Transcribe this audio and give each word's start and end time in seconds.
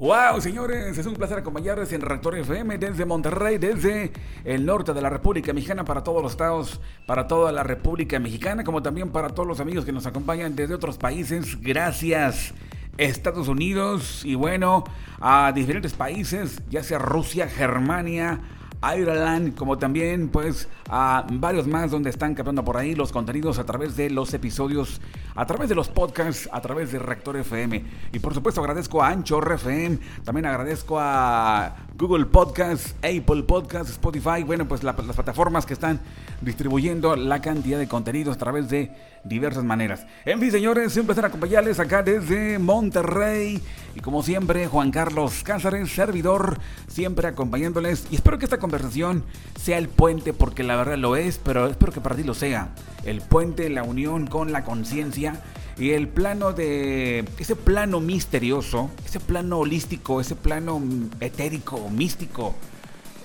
Wow, 0.00 0.40
señores, 0.40 0.96
es 0.96 1.04
un 1.04 1.12
placer 1.12 1.36
acompañarles 1.36 1.92
en 1.92 2.00
Reactor 2.00 2.34
FM 2.38 2.78
desde 2.78 3.04
Monterrey, 3.04 3.58
desde 3.58 4.10
el 4.46 4.64
norte 4.64 4.94
de 4.94 5.02
la 5.02 5.10
República 5.10 5.52
Mexicana, 5.52 5.84
para 5.84 6.02
todos 6.02 6.22
los 6.22 6.32
estados, 6.32 6.80
para 7.04 7.28
toda 7.28 7.52
la 7.52 7.64
República 7.64 8.18
Mexicana, 8.18 8.64
como 8.64 8.82
también 8.82 9.10
para 9.10 9.28
todos 9.28 9.46
los 9.46 9.60
amigos 9.60 9.84
que 9.84 9.92
nos 9.92 10.06
acompañan 10.06 10.56
desde 10.56 10.72
otros 10.72 10.96
países. 10.96 11.60
Gracias. 11.60 12.54
Estados 12.96 13.46
Unidos 13.48 14.22
y 14.24 14.36
bueno, 14.36 14.84
a 15.20 15.52
diferentes 15.54 15.92
países, 15.92 16.62
ya 16.70 16.82
sea 16.82 16.98
Rusia, 16.98 17.46
Germania, 17.46 18.40
Ireland, 18.82 19.54
como 19.54 19.76
también 19.78 20.28
pues 20.28 20.68
a 20.88 21.26
varios 21.30 21.66
más 21.66 21.90
donde 21.90 22.10
están 22.10 22.34
captando 22.34 22.64
por 22.64 22.76
ahí 22.76 22.94
los 22.94 23.12
contenidos 23.12 23.58
a 23.58 23.64
través 23.64 23.96
de 23.96 24.08
los 24.08 24.32
episodios, 24.32 25.00
a 25.34 25.46
través 25.46 25.68
de 25.68 25.74
los 25.74 25.88
podcasts, 25.88 26.48
a 26.50 26.60
través 26.60 26.90
de 26.92 26.98
Reactor 26.98 27.36
FM. 27.36 27.84
Y 28.12 28.18
por 28.18 28.32
supuesto 28.32 28.60
agradezco 28.60 29.02
a 29.02 29.08
Anchor 29.08 29.52
FM, 29.52 29.98
también 30.24 30.46
agradezco 30.46 30.98
a 30.98 31.76
Google 31.98 32.26
Podcasts, 32.26 32.94
Apple 33.02 33.42
Podcasts, 33.42 33.92
Spotify, 33.92 34.42
bueno 34.44 34.66
pues 34.66 34.82
las 34.82 34.94
plataformas 34.94 35.66
que 35.66 35.74
están 35.74 36.00
distribuyendo 36.40 37.16
la 37.16 37.42
cantidad 37.42 37.78
de 37.78 37.88
contenidos 37.88 38.36
a 38.36 38.38
través 38.38 38.70
de 38.70 38.90
diversas 39.24 39.64
maneras. 39.64 40.06
En 40.24 40.40
fin 40.40 40.50
señores, 40.50 40.96
un 40.96 41.06
placer 41.06 41.24
acompañarles 41.24 41.78
acá 41.78 42.02
desde 42.02 42.58
Monterrey 42.58 43.60
y 43.94 44.00
como 44.00 44.22
siempre 44.22 44.66
Juan 44.66 44.90
Carlos 44.90 45.42
Cázares, 45.42 45.90
servidor, 45.90 46.58
siempre 46.88 47.28
acompañándoles 47.28 48.06
y 48.10 48.16
espero 48.16 48.38
que 48.38 48.46
esta 48.46 48.58
conversación 48.58 49.24
sea 49.60 49.78
el 49.78 49.88
puente 49.88 50.32
porque 50.32 50.62
la 50.62 50.76
verdad 50.76 50.96
lo 50.96 51.16
es, 51.16 51.38
pero 51.38 51.66
espero 51.66 51.92
que 51.92 52.00
para 52.00 52.16
ti 52.16 52.22
lo 52.22 52.34
sea. 52.34 52.70
El 53.04 53.20
puente, 53.20 53.68
la 53.68 53.82
unión 53.82 54.26
con 54.26 54.52
la 54.52 54.64
conciencia 54.64 55.40
y 55.78 55.90
el 55.90 56.08
plano 56.08 56.52
de 56.52 57.24
ese 57.38 57.56
plano 57.56 58.00
misterioso, 58.00 58.90
ese 59.04 59.20
plano 59.20 59.58
holístico, 59.58 60.20
ese 60.20 60.36
plano 60.36 60.82
etérico, 61.20 61.88
místico, 61.88 62.54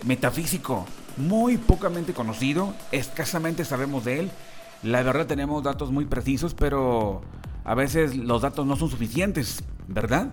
metafísico, 0.05 0.85
muy 1.18 1.57
pocamente 1.57 2.13
conocido, 2.13 2.74
escasamente 2.91 3.65
sabemos 3.65 4.05
de 4.05 4.20
él. 4.21 4.32
La 4.85 5.01
verdad 5.01 5.25
tenemos 5.25 5.63
datos 5.63 5.91
muy 5.91 6.05
precisos, 6.05 6.53
pero 6.53 7.23
a 7.63 7.73
veces 7.73 8.15
los 8.15 8.43
datos 8.43 8.67
no 8.67 8.75
son 8.75 8.91
suficientes, 8.91 9.63
¿verdad? 9.87 10.31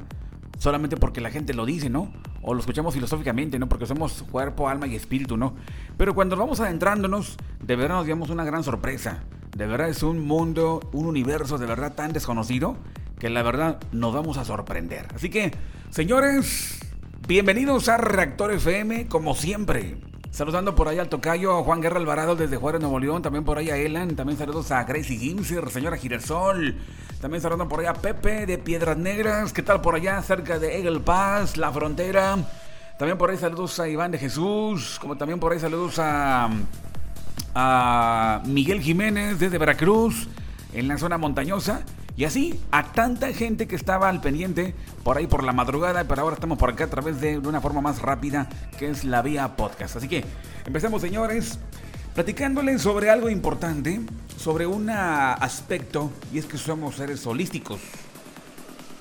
Solamente 0.59 0.99
porque 0.99 1.23
la 1.23 1.31
gente 1.31 1.55
lo 1.55 1.65
dice, 1.65 1.89
¿no? 1.89 2.13
O 2.43 2.53
lo 2.53 2.61
escuchamos 2.61 2.93
filosóficamente, 2.93 3.59
¿no? 3.59 3.67
Porque 3.67 3.87
somos 3.87 4.23
cuerpo, 4.31 4.69
alma 4.69 4.87
y 4.87 4.95
espíritu, 4.95 5.39
¿no? 5.39 5.55
Pero 5.97 6.15
cuando 6.15 6.37
vamos 6.37 6.61
adentrándonos, 6.61 7.39
de 7.65 7.77
verdad 7.77 7.97
nos 7.97 8.05
llevamos 8.05 8.29
una 8.29 8.45
gran 8.45 8.63
sorpresa. 8.63 9.23
De 9.57 9.67
verdad 9.67 9.89
es 9.89 10.03
un 10.03 10.21
mundo, 10.21 10.81
un 10.93 11.07
universo 11.07 11.57
de 11.57 11.65
verdad 11.65 11.95
tan 11.95 12.13
desconocido 12.13 12.77
que 13.19 13.31
la 13.31 13.43
verdad 13.43 13.81
nos 13.91 14.13
vamos 14.13 14.37
a 14.37 14.45
sorprender. 14.45 15.09
Así 15.15 15.31
que, 15.31 15.53
señores, 15.89 16.79
bienvenidos 17.27 17.89
a 17.89 17.97
Reactor 17.97 18.53
FM, 18.53 19.09
como 19.09 19.35
siempre. 19.35 20.12
Saludando 20.33 20.75
por 20.75 20.89
ahí 20.89 20.99
al 20.99 21.11
tocayo 21.11 21.63
Juan 21.63 21.83
Guerra 21.83 21.99
Alvarado 21.99 22.35
desde 22.35 22.57
Juárez, 22.57 22.81
Nuevo 22.81 22.99
León. 22.99 23.21
También 23.21 23.45
por 23.45 23.59
ahí 23.59 23.69
a 23.69 23.77
Elan. 23.77 24.17
También 24.17 24.39
saludos 24.39 24.71
a 24.71 24.83
Gracie 24.85 25.19
Gimser, 25.19 25.69
señora 25.69 25.99
Girasol. 25.99 26.75
También 27.21 27.43
saludando 27.43 27.69
por 27.69 27.81
ahí 27.81 27.87
a 27.87 27.93
Pepe 27.93 28.47
de 28.47 28.57
Piedras 28.57 28.97
Negras. 28.97 29.53
¿Qué 29.53 29.61
tal 29.63 29.83
por 29.83 29.95
allá? 29.95 30.23
Cerca 30.23 30.59
de 30.59 30.79
Eagle 30.79 31.01
Pass, 31.01 31.59
la 31.59 31.71
frontera. 31.71 32.39
También 32.99 33.19
por 33.19 33.29
ahí 33.29 33.37
saludos 33.37 33.79
a 33.79 33.87
Iván 33.91 34.11
de 34.11 34.17
Jesús. 34.17 34.99
Como 35.03 35.19
también 35.19 35.39
por 35.39 35.53
ahí 35.53 35.61
saludos 35.61 35.99
a, 35.99 36.49
a 37.55 38.43
Miguel 38.47 38.81
Jiménez 38.81 39.39
desde 39.39 39.59
Veracruz, 39.59 40.29
en 40.73 40.89
la 40.89 40.97
zona 40.97 41.19
montañosa. 41.19 41.83
Y 42.17 42.25
así 42.25 42.61
a 42.71 42.93
tanta 42.93 43.33
gente 43.33 43.67
que 43.67 43.77
estaba 43.77 44.09
al 44.09 44.21
pendiente 44.21 44.75
por 45.03 45.17
ahí 45.17 45.27
por 45.27 45.45
la 45.45 45.53
madrugada, 45.53 46.05
pero 46.05 46.23
ahora 46.23 46.35
estamos 46.35 46.59
por 46.59 46.71
acá 46.71 46.85
a 46.85 46.91
través 46.91 47.21
de, 47.21 47.39
una 47.39 47.61
forma 47.61 47.81
más 47.81 48.03
rápida 48.03 48.49
que 48.79 48.91
es 48.91 49.05
la 49.05 49.23
vía 49.23 49.57
podcast. 49.57 49.97
Así 49.97 50.09
que 50.09 50.25
empecemos 50.67 51.01
señores, 51.01 51.59
platicándoles 52.15 52.83
sobre 52.83 53.09
algo 53.11 53.31
importante, 53.31 54.01
sobre 54.37 54.67
un 54.67 54.91
aspecto, 54.91 56.11
y 56.33 56.39
es 56.39 56.45
que 56.45 56.59
somos 56.59 56.97
seres 56.97 57.27
holísticos. 57.27 57.81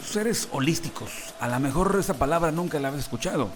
Seres 0.04 0.48
holísticos. 0.52 1.34
A 1.40 1.48
lo 1.48 1.60
mejor 1.60 1.96
esa 2.00 2.14
palabra 2.14 2.52
nunca 2.52 2.80
la 2.80 2.88
habéis 2.88 3.04
escuchado. 3.04 3.50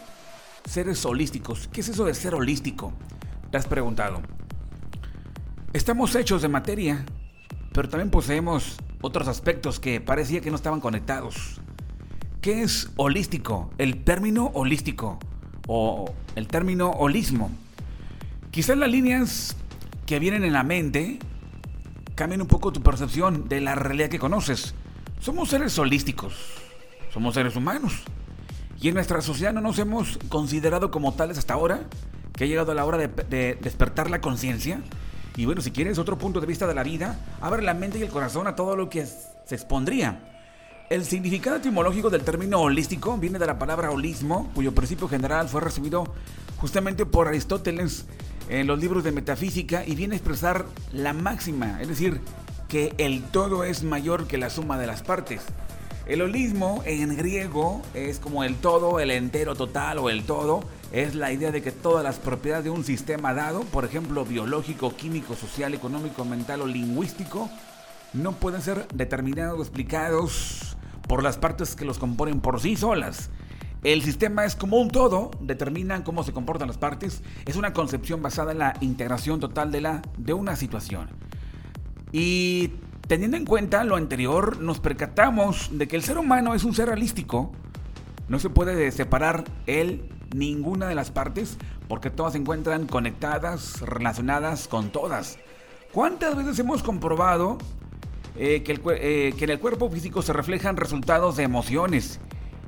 Seres 0.70 1.06
holísticos. 1.06 1.70
¿Qué 1.72 1.82
es 1.82 1.90
eso 1.90 2.06
de 2.06 2.14
ser 2.14 2.36
holístico? 2.36 2.94
Te 3.52 3.58
has 3.58 3.68
preguntado. 3.68 4.22
Estamos 5.74 6.16
hechos 6.16 6.42
de 6.42 6.48
materia, 6.48 7.06
pero 7.74 7.90
también 7.90 8.10
poseemos 8.10 8.78
otros 9.06 9.28
aspectos 9.28 9.80
que 9.80 10.02
parecía 10.02 10.42
que 10.42 10.50
no 10.50 10.56
estaban 10.56 10.82
conectados. 10.82 11.62
¿Qué 12.42 12.64
es 12.64 12.90
holístico? 12.96 13.70
El 13.78 14.04
término 14.04 14.52
holístico 14.56 15.20
o 15.68 16.12
el 16.36 16.48
término 16.48 16.90
holismo. 16.90 17.52
Quizás 18.50 18.78
las 18.78 18.90
líneas 18.90 19.56
que 20.08 20.18
vienen 20.18 20.44
en 20.44 20.54
la 20.54 20.64
mente 20.64 21.20
cambien 22.16 22.42
un 22.42 22.48
poco 22.48 22.72
tu 22.72 22.82
percepción 22.82 23.48
de 23.48 23.62
la 23.62 23.76
realidad 23.76 24.10
que 24.10 24.18
conoces. 24.18 24.74
Somos 25.20 25.50
seres 25.50 25.78
holísticos, 25.78 26.34
somos 27.14 27.36
seres 27.36 27.56
humanos. 27.56 28.04
Y 28.82 28.88
en 28.88 28.96
nuestra 28.96 29.22
sociedad 29.22 29.54
no 29.54 29.62
nos 29.62 29.78
hemos 29.78 30.18
considerado 30.30 30.90
como 30.90 31.14
tales 31.14 31.38
hasta 31.38 31.54
ahora, 31.54 31.82
que 32.34 32.46
ha 32.46 32.48
llegado 32.48 32.74
la 32.74 32.86
hora 32.86 32.98
de, 32.98 33.08
de 33.08 33.56
despertar 33.62 34.10
la 34.10 34.20
conciencia 34.20 34.82
y 35.36 35.46
bueno, 35.46 35.62
si 35.62 35.72
quieres 35.72 35.98
otro 35.98 36.18
punto 36.18 36.40
de 36.40 36.48
vista 36.48 36.68
de 36.68 36.74
la 36.74 36.84
vida, 36.84 37.20
abre 37.42 37.62
la 37.62 37.74
mente 37.74 38.00
y 38.00 38.04
el 38.04 38.10
corazón 38.10 38.48
a 38.48 38.56
todo 38.56 38.76
lo 38.76 38.90
que 38.90 39.06
se 39.06 39.56
expondría. 39.56 40.20
El 40.90 41.04
significado 41.04 41.58
etimológico 41.58 42.10
del 42.10 42.24
término 42.24 42.62
holístico 42.62 43.18
viene 43.18 43.40
de 43.40 43.48
la 43.48 43.58
palabra 43.58 43.92
holismo, 43.92 44.52
cuyo 44.54 44.74
principio 44.74 45.08
general 45.08 45.50
fue 45.50 45.62
recibido 45.62 46.06
justamente 46.58 47.06
por 47.06 47.28
Aristóteles 47.28 48.06
en 48.50 48.68
los 48.68 48.80
libros 48.80 49.04
de 49.04 49.12
metafísica 49.12 49.84
y 49.86 49.96
viene 49.96 50.14
a 50.14 50.18
expresar 50.18 50.66
la 50.94 51.14
máxima, 51.14 51.82
es 51.82 51.88
decir, 51.88 52.22
que 52.70 52.94
el 52.98 53.24
todo 53.24 53.64
es 53.64 53.84
mayor 53.84 54.28
que 54.28 54.38
la 54.38 54.50
suma 54.50 54.78
de 54.78 54.88
las 54.88 55.02
partes. 55.02 55.42
El 56.06 56.22
holismo 56.22 56.84
en 56.86 57.18
griego 57.18 57.82
es 57.96 58.20
como 58.20 58.44
el 58.44 58.56
todo, 58.56 59.00
el 59.00 59.10
entero 59.10 59.56
total 59.56 59.98
o 59.98 60.12
el 60.12 60.24
todo. 60.24 60.64
Es 60.96 61.14
la 61.14 61.34
idea 61.34 61.52
de 61.52 61.62
que 61.62 61.74
todas 61.74 62.06
las 62.06 62.20
propiedades 62.20 62.64
de 62.64 62.70
un 62.70 62.86
sistema 62.86 63.34
dado, 63.34 63.66
por 63.66 63.84
ejemplo 63.84 64.24
biológico, 64.24 64.96
químico, 64.96 65.36
social, 65.36 65.74
económico, 65.74 66.24
mental 66.24 66.62
o 66.62 66.68
lingüístico, 66.68 67.50
no 68.14 68.32
pueden 68.32 68.62
ser 68.62 68.88
determinados 68.94 69.60
o 69.60 69.62
explicados 69.62 70.78
por 71.06 71.22
las 71.22 71.38
partes 71.38 71.76
que 71.76 71.84
los 71.84 72.00
componen 72.00 72.40
por 72.40 72.62
sí 72.62 72.78
solas. 72.78 73.30
El 73.84 74.04
sistema 74.04 74.46
es 74.46 74.56
como 74.56 74.78
un 74.78 74.88
todo, 74.88 75.32
determinan 75.42 76.02
cómo 76.04 76.24
se 76.24 76.32
comportan 76.32 76.70
las 76.70 76.78
partes, 76.78 77.24
es 77.46 77.58
una 77.58 77.74
concepción 77.74 78.22
basada 78.22 78.54
en 78.54 78.60
la 78.60 78.78
integración 78.80 79.42
total 79.42 79.74
de, 79.74 79.82
la, 79.82 80.02
de 80.18 80.32
una 80.32 80.56
situación. 80.56 81.10
Y 82.14 82.72
Teniendo 83.08 83.38
en 83.38 83.46
cuenta 83.46 83.84
lo 83.84 83.98
anterior, 83.98 84.60
nos 84.62 84.80
percatamos 84.80 85.70
de 85.72 85.88
que 85.88 85.96
el 85.96 86.02
ser 86.02 86.18
humano 86.18 86.56
es 86.56 86.64
un 86.64 86.74
ser 86.74 86.88
realístico. 86.88 87.52
No 88.30 88.40
se 88.40 88.50
puede 88.50 88.92
separar 88.92 89.44
él 89.68 90.10
ninguna 90.34 90.88
de 90.88 90.96
las 90.96 91.12
partes 91.12 91.58
porque 91.88 92.10
todas 92.10 92.34
se 92.34 92.40
encuentran 92.40 92.88
conectadas, 92.88 93.82
relacionadas 93.82 94.68
con 94.68 94.90
todas. 94.90 95.38
¿Cuántas 95.92 96.36
veces 96.36 96.60
hemos 96.60 96.84
comprobado 96.84 97.58
eh, 98.36 98.64
que, 98.64 98.74
eh, 98.74 99.34
que 99.38 99.44
en 99.44 99.50
el 99.50 99.60
cuerpo 99.60 99.90
físico 99.90 100.22
se 100.22 100.34
reflejan 100.34 100.78
resultados 100.78 101.38
de 101.38 101.44
emociones? 101.44 102.20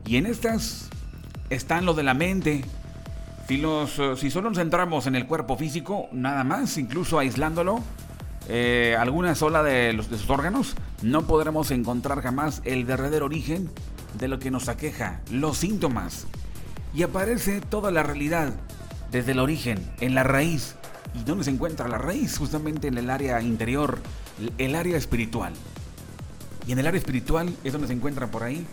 Y 0.06 0.17
en 0.17 0.25
estas 0.25 0.90
están 1.50 1.85
lo 1.85 1.94
de 1.94 2.03
la 2.03 2.13
mente. 2.13 2.63
Si, 3.47 3.62
si 4.17 4.29
solo 4.29 4.50
nos 4.50 4.57
centramos 4.57 5.07
en 5.07 5.16
el 5.16 5.25
cuerpo 5.25 5.57
físico, 5.57 6.07
nada 6.12 6.44
más, 6.44 6.78
incluso 6.78 7.19
aislándolo, 7.19 7.81
eh, 8.50 8.96
alguna 8.97 9.35
sola 9.35 9.63
de, 9.63 9.94
de 9.94 10.17
sus 10.17 10.29
órganos, 10.29 10.75
no 11.01 11.23
podremos 11.23 11.72
encontrar 11.72 12.22
jamás 12.22 12.62
el 12.66 12.85
verdadero 12.85 13.25
origen 13.25 13.69
de 14.17 14.28
lo 14.28 14.40
que 14.40 14.51
nos 14.51 14.69
aqueja, 14.69 15.22
los 15.31 15.57
síntomas. 15.57 16.28
Y 16.93 17.03
aparece 17.03 17.61
toda 17.61 17.91
la 17.91 18.03
realidad 18.03 18.53
desde 19.11 19.31
el 19.31 19.39
origen, 19.39 19.91
en 19.99 20.16
la 20.16 20.23
raíz. 20.23 20.75
¿Y 21.13 21.23
dónde 21.23 21.43
se 21.43 21.51
encuentra 21.51 21.87
la 21.87 21.97
raíz? 21.97 22.37
Justamente 22.37 22.87
en 22.87 22.97
el 22.97 23.09
área 23.09 23.41
interior, 23.41 23.99
el 24.57 24.75
área 24.75 24.97
espiritual. 24.97 25.53
Y 26.67 26.73
en 26.73 26.79
el 26.79 26.87
área 26.87 26.99
espiritual 26.99 27.55
es 27.63 27.72
donde 27.72 27.87
se 27.87 27.93
encuentran 27.93 28.29
por 28.29 28.43
ahí 28.43 28.66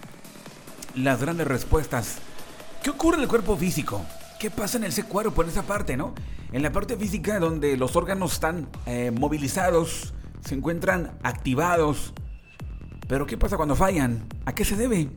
las 0.94 1.20
grandes 1.20 1.46
respuestas. 1.46 2.16
¿Qué 2.82 2.90
ocurre 2.90 3.16
en 3.16 3.22
el 3.22 3.28
cuerpo 3.28 3.56
físico? 3.56 4.04
¿Qué 4.38 4.50
pasa 4.50 4.78
en 4.78 4.84
ese 4.84 5.04
cuerpo, 5.04 5.42
en 5.42 5.48
esa 5.48 5.62
parte, 5.62 5.96
no? 5.96 6.14
En 6.52 6.62
la 6.62 6.72
parte 6.72 6.96
física 6.96 7.38
donde 7.38 7.76
los 7.76 7.96
órganos 7.96 8.34
están 8.34 8.68
eh, 8.86 9.10
movilizados, 9.10 10.12
se 10.44 10.54
encuentran 10.54 11.12
activados. 11.22 12.12
Pero 13.08 13.26
¿qué 13.26 13.38
pasa 13.38 13.56
cuando 13.56 13.76
fallan? 13.76 14.26
¿A 14.44 14.54
qué 14.54 14.64
se 14.64 14.76
debe? 14.76 15.08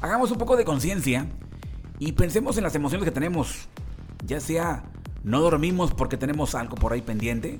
Hagamos 0.00 0.30
un 0.30 0.38
poco 0.38 0.56
de 0.56 0.64
conciencia 0.64 1.26
y 1.98 2.12
pensemos 2.12 2.56
en 2.56 2.64
las 2.64 2.74
emociones 2.74 3.04
que 3.04 3.10
tenemos. 3.10 3.68
Ya 4.24 4.40
sea 4.40 4.84
no 5.26 5.40
dormimos 5.40 5.92
porque 5.92 6.16
tenemos 6.16 6.54
algo 6.54 6.76
por 6.76 6.92
ahí 6.92 7.02
pendiente, 7.02 7.58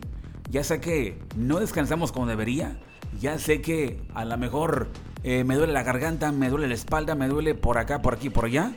ya 0.50 0.62
sea 0.62 0.80
que 0.80 1.18
no 1.34 1.58
descansamos 1.58 2.12
como 2.12 2.26
debería, 2.26 2.78
ya 3.20 3.40
sé 3.40 3.60
que 3.60 4.00
a 4.14 4.24
lo 4.24 4.38
mejor 4.38 4.88
eh, 5.24 5.42
me 5.42 5.56
duele 5.56 5.72
la 5.72 5.82
garganta, 5.82 6.30
me 6.30 6.48
duele 6.48 6.68
la 6.68 6.74
espalda, 6.74 7.16
me 7.16 7.26
duele 7.26 7.56
por 7.56 7.78
acá, 7.78 8.02
por 8.02 8.14
aquí, 8.14 8.30
por 8.30 8.44
allá. 8.44 8.76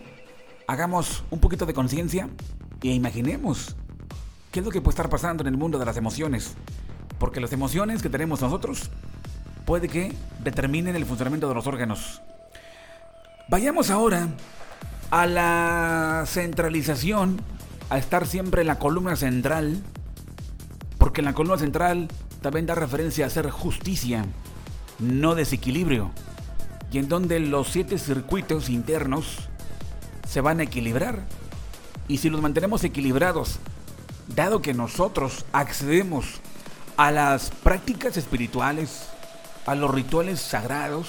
hagamos 0.66 1.24
un 1.30 1.40
poquito 1.40 1.68
de 1.68 1.76
conciencia 1.76 2.30
y 2.82 2.92
imaginemos 2.94 3.76
qué 4.52 4.62
es 4.62 4.66
lo 4.66 4.72
que 4.72 4.82
puede 4.82 4.94
estar 4.94 5.10
pasando 5.10 5.44
en 5.44 5.48
el 5.48 5.58
mundo 5.58 5.78
de 5.78 5.86
las 5.86 5.98
emociones. 5.98 6.56
Porque 7.20 7.42
las 7.42 7.52
emociones 7.52 8.02
que 8.02 8.10
tenemos 8.10 8.42
nosotros 8.42 8.90
puede 9.66 9.88
que 9.88 10.14
determinen 10.44 10.96
el 10.96 11.06
funcionamiento 11.06 11.48
de 11.48 11.54
los 11.54 11.68
órganos. 11.68 12.24
Vayamos 13.50 13.92
ahora 13.92 14.30
a 15.12 15.26
la 15.26 16.24
centralización, 16.28 17.42
a 17.90 17.98
estar 17.98 18.28
siempre 18.28 18.62
en 18.62 18.68
la 18.68 18.80
columna 18.80 19.16
central, 19.16 19.82
porque 20.98 21.22
en 21.22 21.26
la 21.26 21.34
columna 21.34 21.58
central 21.58 22.08
también 22.42 22.66
da 22.66 22.76
referencia 22.76 23.26
a 23.26 23.28
hacer 23.28 23.50
justicia, 23.50 24.26
no 25.00 25.36
desequilibrio, 25.36 26.12
y 26.92 27.00
en 27.00 27.10
donde 27.10 27.40
los 27.40 27.70
siete 27.70 27.98
circuitos 27.98 28.70
internos 28.70 29.50
se 30.28 30.42
van 30.42 30.60
a 30.60 30.64
equilibrar. 30.64 31.24
Y 32.08 32.18
si 32.18 32.30
los 32.30 32.42
mantenemos 32.42 32.84
equilibrados, 32.84 33.60
dado 34.36 34.62
que 34.62 34.74
nosotros 34.74 35.46
accedemos 35.54 36.40
a 36.98 37.12
las 37.12 37.50
prácticas 37.50 38.18
espirituales, 38.18 39.10
a 39.66 39.76
los 39.76 39.94
rituales 39.94 40.40
sagrados, 40.40 41.08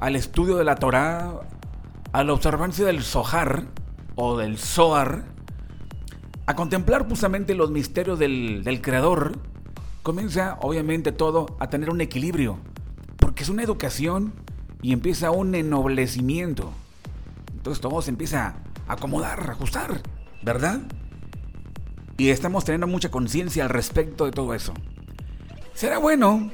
al 0.00 0.16
estudio 0.16 0.56
de 0.56 0.64
la 0.64 0.76
Torá, 0.76 1.40
a 2.12 2.24
la 2.24 2.32
observancia 2.32 2.84
del 2.84 3.02
Zohar 3.02 3.64
o 4.14 4.36
del 4.36 4.58
Zohar, 4.58 5.24
a 6.46 6.54
contemplar 6.54 7.08
justamente 7.08 7.54
los 7.54 7.70
misterios 7.70 8.18
del, 8.18 8.80
Creador, 8.82 9.38
comienza 10.02 10.58
obviamente 10.60 11.12
todo 11.12 11.56
a 11.58 11.68
tener 11.68 11.90
un 11.90 12.00
equilibrio, 12.00 12.58
porque 13.18 13.42
es 13.42 13.48
una 13.48 13.62
educación 13.62 14.32
y 14.80 14.92
empieza 14.92 15.30
un 15.30 15.54
ennoblecimiento. 15.54 16.72
Entonces 17.54 17.80
todo 17.80 18.00
se 18.00 18.10
empieza 18.10 18.54
a 18.86 18.92
acomodar, 18.92 19.40
a 19.48 19.52
ajustar, 19.52 20.02
¿verdad? 20.42 20.80
Y 22.16 22.30
estamos 22.30 22.64
teniendo 22.64 22.86
mucha 22.86 23.10
conciencia 23.10 23.64
al 23.64 23.70
respecto 23.70 24.24
de 24.24 24.30
todo 24.30 24.54
eso. 24.54 24.72
Será 25.74 25.98
bueno 25.98 26.50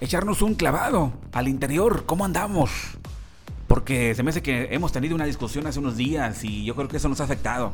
echarnos 0.00 0.40
un 0.40 0.54
clavado 0.54 1.12
al 1.32 1.48
interior, 1.48 2.06
¿cómo 2.06 2.24
andamos? 2.24 2.97
Porque 3.88 4.14
se 4.14 4.22
me 4.22 4.28
hace 4.28 4.42
que 4.42 4.68
hemos 4.70 4.92
tenido 4.92 5.14
una 5.14 5.24
discusión 5.24 5.66
hace 5.66 5.78
unos 5.78 5.96
días 5.96 6.44
y 6.44 6.62
yo 6.62 6.74
creo 6.74 6.88
que 6.88 6.98
eso 6.98 7.08
nos 7.08 7.22
ha 7.22 7.24
afectado. 7.24 7.72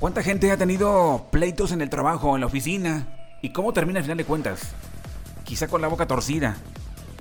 ¿Cuánta 0.00 0.20
gente 0.20 0.50
ha 0.50 0.56
tenido 0.56 1.28
pleitos 1.30 1.70
en 1.70 1.80
el 1.80 1.88
trabajo, 1.88 2.34
en 2.34 2.40
la 2.40 2.48
oficina? 2.48 3.06
¿Y 3.40 3.50
cómo 3.50 3.72
termina 3.72 4.00
al 4.00 4.04
final 4.04 4.18
de 4.18 4.24
cuentas? 4.24 4.72
Quizá 5.44 5.68
con 5.68 5.80
la 5.80 5.86
boca 5.86 6.08
torcida. 6.08 6.56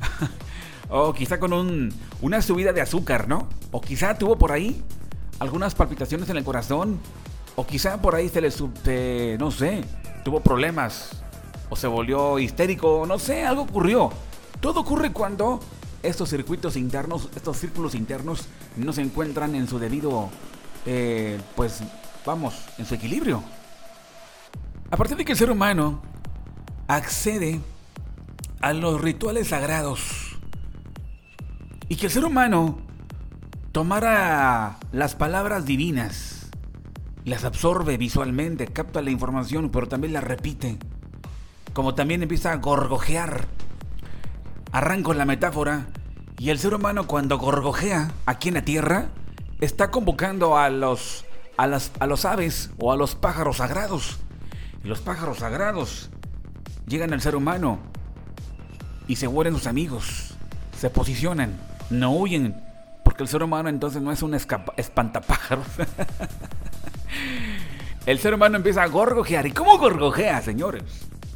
o 0.90 1.14
quizá 1.14 1.40
con 1.40 1.54
un, 1.54 1.94
una 2.22 2.42
subida 2.42 2.74
de 2.74 2.82
azúcar, 2.82 3.28
¿no? 3.28 3.48
O 3.70 3.82
quizá 3.82 4.18
tuvo 4.18 4.36
por 4.36 4.52
ahí 4.52 4.84
algunas 5.38 5.76
palpitaciones 5.76 6.28
en 6.30 6.38
el 6.38 6.44
corazón. 6.44 7.00
O 7.56 7.68
quizá 7.68 8.02
por 8.02 8.16
ahí 8.16 8.30
se 8.30 8.42
le, 8.42 9.38
no 9.38 9.52
sé, 9.52 9.84
tuvo 10.26 10.40
problemas 10.40 11.22
o 11.70 11.76
se 11.76 11.86
volvió 11.86 12.40
histérico, 12.40 13.06
no 13.08 13.20
sé, 13.20 13.46
algo 13.46 13.62
ocurrió. 13.62 14.10
Todo 14.60 14.80
ocurre 14.80 15.12
cuando 15.12 15.60
estos 16.04 16.30
circuitos 16.30 16.76
internos, 16.76 17.30
estos 17.36 17.58
círculos 17.58 17.96
internos 17.96 18.48
no 18.76 18.94
se 18.94 19.02
encuentran 19.02 19.56
en 19.56 19.68
su 19.68 19.80
debido, 19.80 20.30
eh, 20.86 21.40
pues 21.56 21.80
vamos, 22.26 22.54
en 22.78 22.86
su 22.86 22.96
equilibrio. 22.96 23.44
A 24.92 24.98
partir 24.98 25.18
de 25.18 25.26
que 25.26 25.32
el 25.32 25.38
ser 25.38 25.50
humano 25.50 26.02
accede 26.88 27.60
a 28.62 28.74
los 28.74 29.02
rituales 29.02 29.48
sagrados 29.48 30.38
y 31.90 31.96
que 31.96 32.06
el 32.08 32.12
ser 32.12 32.26
humano 32.26 32.78
tomara 33.72 34.78
las 34.92 35.16
palabras 35.16 35.66
divinas, 35.66 36.52
las 37.26 37.44
absorbe 37.44 37.98
visualmente, 37.98 38.68
capta 38.68 39.02
la 39.02 39.10
información, 39.10 39.70
pero 39.70 39.88
también 39.88 40.14
la 40.14 40.22
repite 40.22 40.78
como 41.74 41.96
también 41.96 42.24
empieza 42.24 42.52
a 42.52 42.58
gorgojear. 42.58 43.48
Arranco 44.74 45.14
la 45.14 45.26
metáfora 45.26 45.86
y 46.40 46.50
el 46.50 46.58
ser 46.58 46.74
humano 46.74 47.06
cuando 47.06 47.38
gorgojea 47.38 48.12
aquí 48.26 48.48
en 48.48 48.56
la 48.56 48.64
tierra 48.64 49.06
está 49.62 49.92
convocando 49.92 50.58
a 50.58 50.72
los 50.72 51.26
a 51.58 51.68
las 51.68 51.92
a 52.00 52.08
los 52.08 52.26
aves 52.26 52.72
o 52.80 52.92
a 52.92 52.98
los 52.98 53.14
pájaros 53.14 53.58
sagrados. 53.58 54.18
Y 54.84 54.88
los 54.88 55.00
pájaros 55.00 55.38
sagrados 55.38 56.10
llegan 56.88 57.14
al 57.14 57.22
ser 57.22 57.36
humano 57.36 57.78
y 59.08 59.18
se 59.18 59.28
vuelven 59.28 59.54
sus 59.54 59.68
amigos, 59.68 60.34
se 60.76 60.90
posicionan, 60.90 61.56
no 61.92 62.12
huyen, 62.12 62.60
porque 63.04 63.22
el 63.22 63.30
ser 63.30 63.44
humano 63.44 63.70
entonces 63.70 64.02
no 64.02 64.12
es 64.12 64.24
un 64.24 64.34
espantapájaros. 64.34 65.68
el 68.08 68.18
ser 68.18 68.34
humano 68.34 68.58
empieza 68.58 68.82
a 68.82 68.88
gorgojear. 68.88 69.46
¿Y 69.46 69.52
cómo 69.52 69.78
gorgojea, 69.78 70.42
señores? 70.42 70.84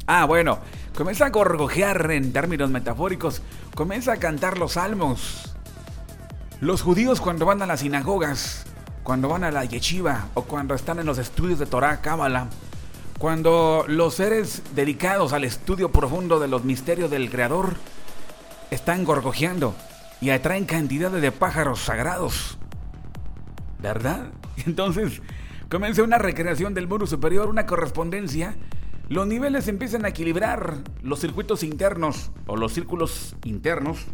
Ah, 0.08 0.24
bueno, 0.24 0.58
comienza 0.98 1.26
a 1.26 1.30
gorgojear 1.30 2.10
en 2.10 2.32
términos 2.32 2.70
metafóricos, 2.70 3.40
comienza 3.76 4.14
a 4.14 4.16
cantar 4.16 4.58
los 4.58 4.72
salmos. 4.72 5.54
Los 6.60 6.82
judíos 6.82 7.20
cuando 7.20 7.46
van 7.46 7.62
a 7.62 7.66
las 7.66 7.80
sinagogas, 7.80 8.66
cuando 9.04 9.28
van 9.28 9.44
a 9.44 9.52
la 9.52 9.64
yeshiva 9.64 10.26
o 10.34 10.42
cuando 10.42 10.74
están 10.74 10.98
en 10.98 11.06
los 11.06 11.18
estudios 11.18 11.60
de 11.60 11.66
Torah, 11.66 12.00
Cábala, 12.00 12.48
cuando 13.16 13.84
los 13.86 14.14
seres 14.14 14.64
dedicados 14.74 15.32
al 15.32 15.44
estudio 15.44 15.92
profundo 15.92 16.40
de 16.40 16.48
los 16.48 16.64
misterios 16.64 17.12
del 17.12 17.30
Creador 17.30 17.76
están 18.72 19.04
gorgojeando 19.04 19.76
y 20.20 20.30
atraen 20.30 20.64
cantidades 20.64 21.22
de 21.22 21.30
pájaros 21.30 21.78
sagrados. 21.78 22.58
¿Verdad? 23.78 24.32
Entonces, 24.66 25.22
comienza 25.70 26.02
una 26.02 26.18
recreación 26.18 26.74
del 26.74 26.88
mundo 26.88 27.06
superior, 27.06 27.48
una 27.48 27.66
correspondencia 27.66 28.56
los 29.08 29.26
niveles 29.26 29.68
empiezan 29.68 30.04
a 30.04 30.08
equilibrar, 30.08 30.78
los 31.02 31.20
circuitos 31.20 31.62
internos 31.62 32.30
o 32.46 32.56
los 32.56 32.72
círculos 32.72 33.36
internos 33.44 34.04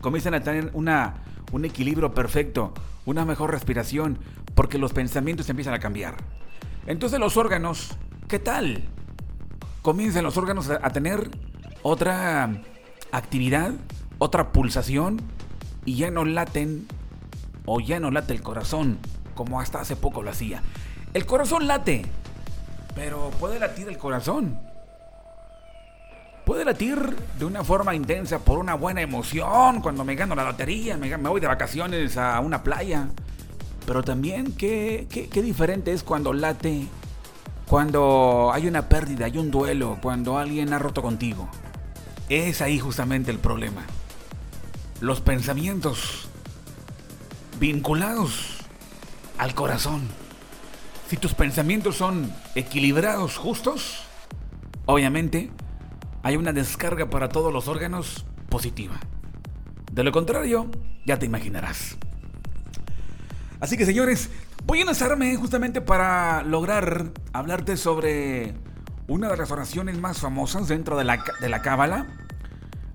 comienzan 0.00 0.34
a 0.34 0.40
tener 0.40 0.70
una, 0.72 1.22
un 1.52 1.64
equilibrio 1.64 2.12
perfecto, 2.12 2.74
una 3.06 3.24
mejor 3.24 3.52
respiración, 3.52 4.18
porque 4.54 4.78
los 4.78 4.92
pensamientos 4.92 5.48
empiezan 5.48 5.74
a 5.74 5.78
cambiar. 5.78 6.16
Entonces 6.86 7.20
los 7.20 7.36
órganos, 7.36 7.96
¿qué 8.28 8.38
tal? 8.38 8.84
Comienzan 9.82 10.24
los 10.24 10.36
órganos 10.36 10.68
a 10.70 10.90
tener 10.90 11.30
otra 11.82 12.62
actividad, 13.12 13.72
otra 14.18 14.52
pulsación, 14.52 15.20
y 15.84 15.96
ya 15.96 16.10
no 16.10 16.24
laten 16.24 16.86
o 17.66 17.80
ya 17.80 18.00
no 18.00 18.10
late 18.10 18.32
el 18.34 18.42
corazón, 18.42 18.98
como 19.34 19.60
hasta 19.60 19.80
hace 19.80 19.96
poco 19.96 20.22
lo 20.22 20.30
hacía. 20.30 20.62
El 21.14 21.26
corazón 21.26 21.66
late, 21.66 22.04
pero 22.94 23.30
puede 23.38 23.58
latir 23.58 23.88
el 23.88 23.98
corazón. 23.98 24.58
Puede 26.44 26.64
latir 26.64 26.98
de 27.38 27.44
una 27.44 27.62
forma 27.62 27.94
intensa 27.94 28.40
por 28.40 28.58
una 28.58 28.74
buena 28.74 29.02
emoción 29.02 29.80
cuando 29.80 30.04
me 30.04 30.14
gano 30.16 30.34
la 30.34 30.44
lotería, 30.44 30.96
me, 30.96 31.14
voy 31.16 31.40
de 31.40 31.46
vacaciones 31.46 32.16
a 32.16 32.40
una 32.40 32.62
playa. 32.62 33.08
Pero 33.86 34.02
también 34.02 34.52
qué, 34.52 35.06
qué 35.10 35.42
diferente 35.42 35.92
es 35.92 36.02
cuando 36.02 36.32
late, 36.32 36.86
cuando 37.66 38.50
hay 38.52 38.66
una 38.66 38.88
pérdida, 38.88 39.26
hay 39.26 39.38
un 39.38 39.50
duelo, 39.50 39.98
cuando 40.02 40.38
alguien 40.38 40.72
ha 40.72 40.78
roto 40.78 41.02
contigo. 41.02 41.48
Es 42.28 42.62
ahí 42.62 42.78
justamente 42.78 43.30
el 43.30 43.38
problema. 43.38 43.82
Los 45.00 45.20
pensamientos 45.20 46.28
vinculados 47.60 48.58
al 49.38 49.54
corazón. 49.54 50.02
Si 51.10 51.16
tus 51.16 51.34
pensamientos 51.34 51.96
son 51.96 52.32
equilibrados, 52.54 53.36
justos, 53.36 54.04
obviamente 54.86 55.50
hay 56.22 56.36
una 56.36 56.52
descarga 56.52 57.10
para 57.10 57.28
todos 57.28 57.52
los 57.52 57.66
órganos 57.66 58.24
positiva. 58.48 58.94
De 59.90 60.04
lo 60.04 60.12
contrario, 60.12 60.70
ya 61.04 61.18
te 61.18 61.26
imaginarás. 61.26 61.96
Así 63.58 63.76
que 63.76 63.86
señores, 63.86 64.30
voy 64.66 64.82
a 64.82 64.84
lanzarme 64.84 65.34
justamente 65.34 65.80
para 65.80 66.44
lograr 66.44 67.10
hablarte 67.32 67.76
sobre 67.76 68.54
una 69.08 69.30
de 69.30 69.36
las 69.36 69.50
oraciones 69.50 69.98
más 69.98 70.20
famosas 70.20 70.68
dentro 70.68 70.96
de 70.96 71.02
la, 71.02 71.24
de 71.40 71.48
la 71.48 71.60
Cábala. 71.60 72.06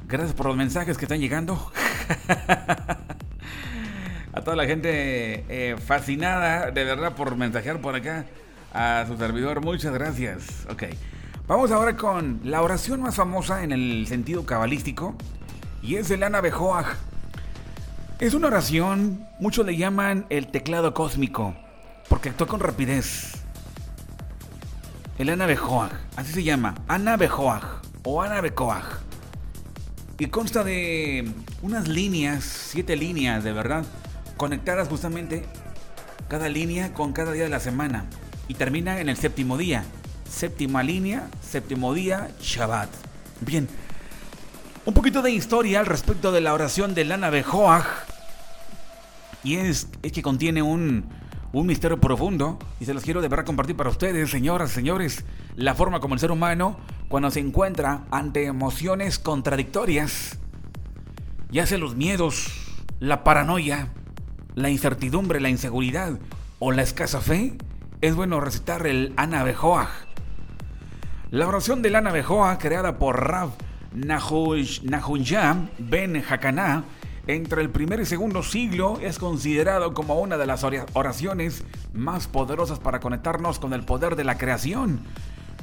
Gracias 0.08 0.34
por 0.34 0.46
los 0.46 0.56
mensajes 0.56 0.98
que 0.98 1.04
están 1.04 1.20
llegando. 1.20 1.70
a 4.36 4.42
toda 4.42 4.58
la 4.58 4.66
gente 4.66 5.46
eh, 5.48 5.78
fascinada 5.78 6.70
de 6.70 6.84
verdad 6.84 7.16
por 7.16 7.38
mensajear 7.38 7.80
por 7.80 7.96
acá 7.96 8.26
a 8.74 9.06
su 9.08 9.18
servidor. 9.18 9.64
Muchas 9.64 9.94
gracias. 9.94 10.68
Ok. 10.70 10.84
Vamos 11.48 11.72
ahora 11.72 11.96
con 11.96 12.42
la 12.44 12.62
oración 12.62 13.02
más 13.02 13.16
famosa 13.16 13.64
en 13.64 13.72
el 13.72 14.06
sentido 14.08 14.46
cabalístico 14.46 15.16
y 15.82 15.96
es 15.96 16.12
el 16.12 16.22
Ana 16.22 16.42
Bejoag. 16.42 16.86
Es 18.20 18.34
una 18.34 18.48
oración, 18.48 19.26
muchos 19.40 19.66
le 19.66 19.78
llaman 19.78 20.26
el 20.30 20.48
teclado 20.48 20.94
cósmico 20.94 21.56
porque 22.10 22.30
actúa 22.30 22.48
con 22.48 22.60
rapidez. 22.60 23.42
El 25.18 25.30
Ana 25.30 25.46
Bejoag, 25.46 25.92
así 26.18 26.34
se 26.34 26.44
llama, 26.44 26.76
Ana 26.90 27.16
Bejoag 27.16 27.82
o 28.04 28.22
Ana 28.22 28.42
Becoag. 28.42 28.84
Y 30.18 30.28
consta 30.28 30.64
de 30.66 31.32
unas 31.62 31.88
líneas, 31.88 32.44
siete 32.44 32.96
líneas 32.98 33.44
de 33.44 33.54
verdad, 33.54 33.86
conectadas 34.38 34.88
justamente 34.88 35.46
cada 36.28 36.50
línea 36.50 36.94
con 36.94 37.14
cada 37.14 37.32
día 37.32 37.44
de 37.44 37.50
la 37.50 37.60
semana. 37.60 38.06
Y 38.48 38.56
termina 38.56 39.00
en 39.00 39.10
el 39.10 39.18
séptimo 39.18 39.58
día. 39.58 39.84
Séptima 40.30 40.84
línea, 40.84 41.30
séptimo 41.42 41.94
día, 41.94 42.30
Shabbat. 42.42 42.90
Bien, 43.42 43.68
un 44.86 44.94
poquito 44.94 45.22
de 45.22 45.32
historia 45.32 45.80
al 45.80 45.86
respecto 45.86 46.32
de 46.32 46.42
la 46.42 46.54
oración 46.54 46.94
de 46.94 47.06
Lana 47.06 47.30
Bejoach. 47.30 47.86
Y 49.44 49.56
es, 49.56 49.88
es 50.02 50.12
que 50.12 50.22
contiene 50.22 50.62
un, 50.62 51.06
un 51.54 51.66
misterio 51.66 52.02
profundo 52.02 52.60
y 52.80 52.86
se 52.86 52.94
los 52.94 53.04
quiero 53.04 53.22
de 53.22 53.30
verdad 53.30 53.46
compartir 53.46 53.78
para 53.78 53.90
ustedes, 53.90 54.30
señoras, 54.30 54.72
señores, 54.72 55.24
la 55.56 55.74
forma 55.74 56.02
como 56.02 56.14
el 56.14 56.20
ser 56.20 56.32
humano, 56.32 56.78
cuando 57.08 57.32
se 57.32 57.40
encuentra 57.40 58.04
ante 58.12 58.46
emociones 58.46 59.20
contradictorias, 59.20 60.38
ya 61.52 61.66
sea 61.66 61.78
los 61.78 61.96
miedos, 61.96 62.52
la 63.00 63.24
paranoia, 63.24 63.88
la 64.56 64.70
incertidumbre, 64.70 65.40
la 65.40 65.50
inseguridad 65.50 66.18
o 66.60 66.72
la 66.72 66.82
escasa 66.82 67.22
fe, 67.22 67.58
es 68.02 68.16
bueno 68.16 68.40
recitar 68.40 68.88
el 68.88 69.14
Ana 69.18 69.44
Bejoach. 69.44 69.90
La 71.30 71.48
oración 71.48 71.82
del 71.82 71.96
Ana 71.96 72.12
Bejoach, 72.12 72.60
creada 72.60 72.98
por 72.98 73.22
Rav 73.28 73.52
Nahunyam 73.94 75.70
Ben 75.78 76.24
Hakaná, 76.28 76.86
entre 77.28 77.62
el 77.62 77.70
primer 77.70 78.00
y 78.00 78.06
segundo 78.06 78.44
siglo 78.44 79.00
es 79.02 79.18
considerado 79.18 79.94
como 79.94 80.20
una 80.20 80.38
de 80.38 80.46
las 80.46 80.64
oraciones 80.64 81.64
más 81.94 82.28
poderosas 82.28 82.80
para 82.80 83.00
conectarnos 83.00 83.58
con 83.60 83.74
el 83.74 83.84
poder 83.84 84.16
de 84.16 84.24
la 84.24 84.38
creación. 84.38 85.02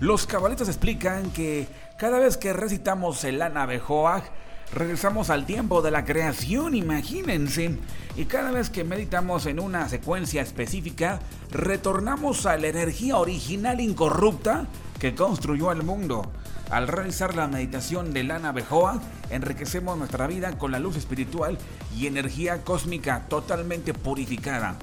Los 0.00 0.26
cabalistas 0.26 0.68
explican 0.68 1.30
que 1.30 1.68
cada 1.98 2.18
vez 2.18 2.36
que 2.36 2.52
recitamos 2.52 3.22
el 3.22 3.40
Ana 3.40 3.64
Bejoach, 3.64 4.24
regresamos 4.72 5.30
al 5.30 5.46
tiempo 5.46 5.82
de 5.82 5.90
la 5.90 6.04
creación, 6.04 6.74
imagínense. 6.74 7.76
Y 8.16 8.24
cada 8.24 8.50
vez 8.50 8.70
que 8.70 8.84
meditamos 8.84 9.46
en 9.46 9.60
una 9.60 9.88
secuencia 9.88 10.42
específica, 10.42 11.20
retornamos 11.50 12.46
a 12.46 12.56
la 12.56 12.68
energía 12.68 13.16
original 13.16 13.80
incorrupta 13.80 14.66
que 14.98 15.14
construyó 15.14 15.72
el 15.72 15.82
mundo. 15.82 16.30
Al 16.70 16.88
realizar 16.88 17.34
la 17.34 17.48
meditación 17.48 18.12
de 18.12 18.24
Lana 18.24 18.52
Bejoa, 18.52 19.00
enriquecemos 19.30 19.98
nuestra 19.98 20.26
vida 20.26 20.56
con 20.58 20.72
la 20.72 20.78
luz 20.78 20.96
espiritual 20.96 21.58
y 21.96 22.06
energía 22.06 22.62
cósmica 22.62 23.26
totalmente 23.28 23.92
purificada. 23.92 24.76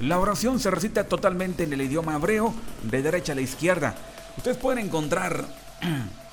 La 0.00 0.18
oración 0.18 0.58
se 0.60 0.70
recita 0.70 1.04
totalmente 1.04 1.64
en 1.64 1.72
el 1.72 1.82
idioma 1.82 2.16
hebreo, 2.16 2.54
de 2.82 3.02
derecha 3.02 3.32
a 3.32 3.36
la 3.36 3.40
izquierda. 3.42 3.94
Ustedes 4.36 4.56
pueden 4.56 4.84
encontrar... 4.86 5.44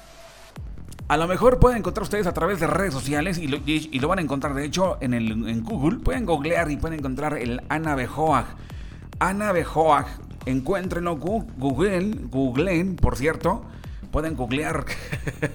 A 1.08 1.18
lo 1.18 1.28
mejor 1.28 1.60
pueden 1.60 1.80
encontrar 1.80 2.04
ustedes 2.04 2.26
a 2.26 2.34
través 2.34 2.60
de 2.60 2.66
redes 2.66 2.94
sociales 2.94 3.38
y 3.38 3.48
lo, 3.48 4.08
van 4.08 4.20
a 4.20 4.22
encontrar 4.24 4.56
de 4.56 4.66
hecho 4.66 4.98
en, 5.02 5.14
el, 5.14 5.32
en 5.48 5.64
Google. 5.64 6.00
Pueden 6.00 6.26
googlear 6.26 6.72
y 6.72 6.78
pueden 6.78 7.00
encontrar 7.00 7.38
el 7.38 7.62
Ana 7.70 7.94
Bejoag. 7.94 8.46
Ana 9.20 9.52
Bejoag. 9.52 10.08
Encuéntrenlo, 10.48 11.18
Google, 11.18 12.12
googleen, 12.30 12.96
por 12.96 13.18
cierto 13.18 13.66
pueden 14.16 14.36
googlear. 14.38 14.86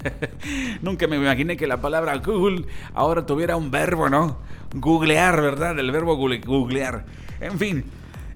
Nunca 0.83 1.07
me 1.07 1.17
imaginé 1.17 1.57
que 1.57 1.67
la 1.67 1.81
palabra 1.81 2.15
Google 2.19 2.67
ahora 2.93 3.25
tuviera 3.25 3.57
un 3.57 3.71
verbo, 3.71 4.11
¿no? 4.11 4.37
Googlear, 4.75 5.41
¿verdad? 5.41 5.79
El 5.79 5.91
verbo 5.91 6.15
googlear. 6.17 7.07
En 7.41 7.59
fin, 7.59 7.85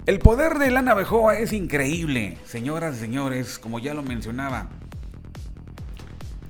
el 0.06 0.20
poder 0.20 0.54
de 0.54 0.70
Lana 0.70 0.94
Bejoa 0.94 1.38
es 1.38 1.52
increíble, 1.52 2.38
señoras 2.46 2.96
y 2.96 3.00
señores, 3.00 3.58
como 3.58 3.78
ya 3.80 3.92
lo 3.92 4.02
mencionaba. 4.02 4.68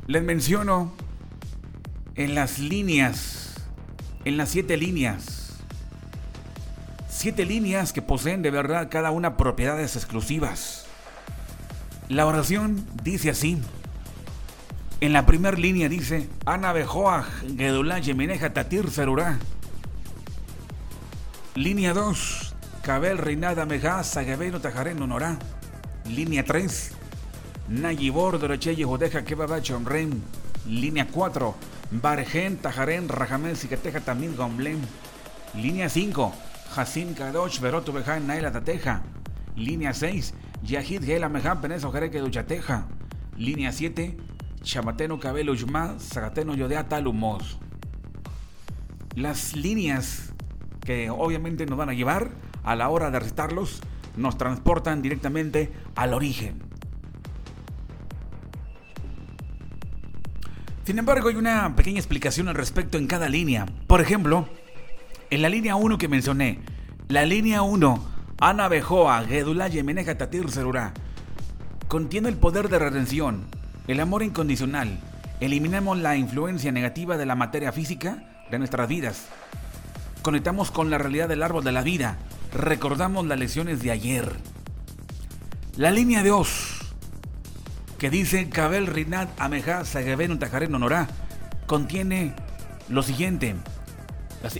Les 0.07 0.23
menciono 0.23 0.93
en 2.15 2.35
las 2.35 2.59
líneas, 2.59 3.55
en 4.27 4.37
las 4.37 4.51
siete 4.51 4.77
líneas. 4.77 5.55
Siete 7.09 7.47
líneas 7.47 7.95
que 7.95 8.03
poseen 8.03 8.43
de 8.43 8.51
verdad 8.51 8.89
cada 8.91 9.11
una 9.11 9.39
propiedades 9.39 9.97
exclusivas. 9.97 10.85
La 12.11 12.27
oración 12.27 12.87
dice 13.03 13.31
así. 13.31 13.59
En 15.01 15.15
la 15.15 15.25
primera 15.25 15.57
línea 15.57 15.89
dice, 15.89 16.29
Ana 16.45 16.75
Bejoa 16.75 17.27
Gedulá 17.57 17.99
Yemeneja 17.99 18.53
Tatir 18.53 18.91
Serurá. 18.91 19.39
Línea 21.55 21.95
2, 21.95 22.55
Cabel 22.83 23.17
Reinada 23.17 23.65
Mejá 23.65 24.05
Sagabeno 24.05 24.61
Tajareno 24.61 25.07
Norá. 25.07 25.39
Línea 26.05 26.45
3, 26.45 26.93
Nayibor 27.69 28.39
Doroche 28.39 28.77
Yehudeja 28.77 29.25
Kebaba 29.25 29.63
Chonren. 29.63 30.23
Línea 30.67 31.07
4, 31.07 31.55
Barjen 31.93 32.59
Tajaren 32.59 33.09
Rajamel 33.09 33.57
Sicateja 33.57 34.01
Tamil 34.01 34.37
Gomblem. 34.37 34.79
Línea 35.55 35.89
5, 35.89 36.35
Hasim 36.77 37.15
Kadosh 37.15 37.61
Veroto 37.61 37.93
Beja 37.93 38.21
Naila 38.21 38.53
Tateja. 38.53 39.01
Línea 39.57 39.95
6, 39.95 40.35
Yahid 40.63 41.05
Gela 41.05 41.31
Mejan 41.31 41.63
Peneso 41.63 41.91
Jereke 41.91 42.21
Duchateja. 42.21 42.87
Línea 43.39 43.73
7. 43.73 44.15
Chamateno 44.63 45.19
Cabelo 45.19 45.55
Yuma, 45.55 45.97
Zagateno 45.99 46.55
Yodea 46.55 46.89
Talumos. 46.89 47.59
Las 49.15 49.57
líneas 49.57 50.35
que 50.81 51.09
obviamente 51.09 51.65
nos 51.65 51.79
van 51.79 51.89
a 51.89 51.95
llevar 51.95 52.31
a 52.63 52.77
la 52.77 52.91
hora 52.91 53.11
de 53.11 53.21
recitarlos 53.21 53.81
nos 54.17 54.37
transportan 54.37 55.01
directamente 55.01 55.73
al 55.95 56.13
origen. 56.13 56.74
Sin 60.85 60.99
embargo, 60.99 61.29
hay 61.29 61.37
una 61.37 61.75
pequeña 61.77 61.99
explicación 61.99 62.49
al 62.49 62.55
respecto 62.55 62.99
en 62.99 63.07
cada 63.07 63.29
línea. 63.29 63.65
Por 63.87 64.03
ejemplo, 64.03 64.47
en 65.31 65.41
la 65.41 65.49
línea 65.49 65.77
1 65.77 65.97
que 65.97 66.09
mencioné, 66.09 66.61
la 67.09 67.25
línea 67.25 67.63
1 67.63 68.15
Ana 68.39 68.69
Bejoa, 68.69 69.25
Gedula 69.25 69.69
Yemeneja 69.69 70.19
Tatir. 70.19 70.45
Contiene 71.89 72.29
el 72.29 72.37
poder 72.37 72.69
de 72.69 72.79
redención, 72.79 73.47
el 73.89 74.01
amor 74.01 74.23
incondicional. 74.23 75.01
Eliminamos 75.41 75.99
la 75.99 76.17
influencia 76.17 76.71
negativa 76.71 77.17
de 77.17 77.25
la 77.25 77.35
materia 77.35 77.73
física 77.73 78.45
de 78.51 78.59
nuestras 78.59 78.87
vidas. 78.87 79.29
Conectamos 80.21 80.71
con 80.71 80.91
la 80.91 80.99
realidad 80.99 81.29
del 81.29 81.43
árbol 81.43 81.65
de 81.65 81.73
la 81.73 81.83
vida. 81.83 82.19
Recordamos 82.53 83.27
las 83.27 83.39
lecciones 83.39 83.83
de 83.83 83.91
ayer. 83.91 84.33
La 85.77 85.91
línea 85.91 86.23
2, 86.23 86.84
que 87.99 88.11
dice 88.11 88.49
Cabel 88.49 88.87
Rinat 88.87 89.29
Ameja 89.41 89.85
Sageben 89.85 90.39
Tajarén 90.39 90.75
Honorá, 90.75 91.09
contiene 91.67 92.35
lo 92.89 93.03
siguiente. 93.03 93.55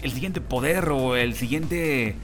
El 0.03 0.13
siguiente 0.13 0.41
poder 0.41 0.89
o 0.89 1.17
el 1.17 1.35
siguiente 1.35 2.17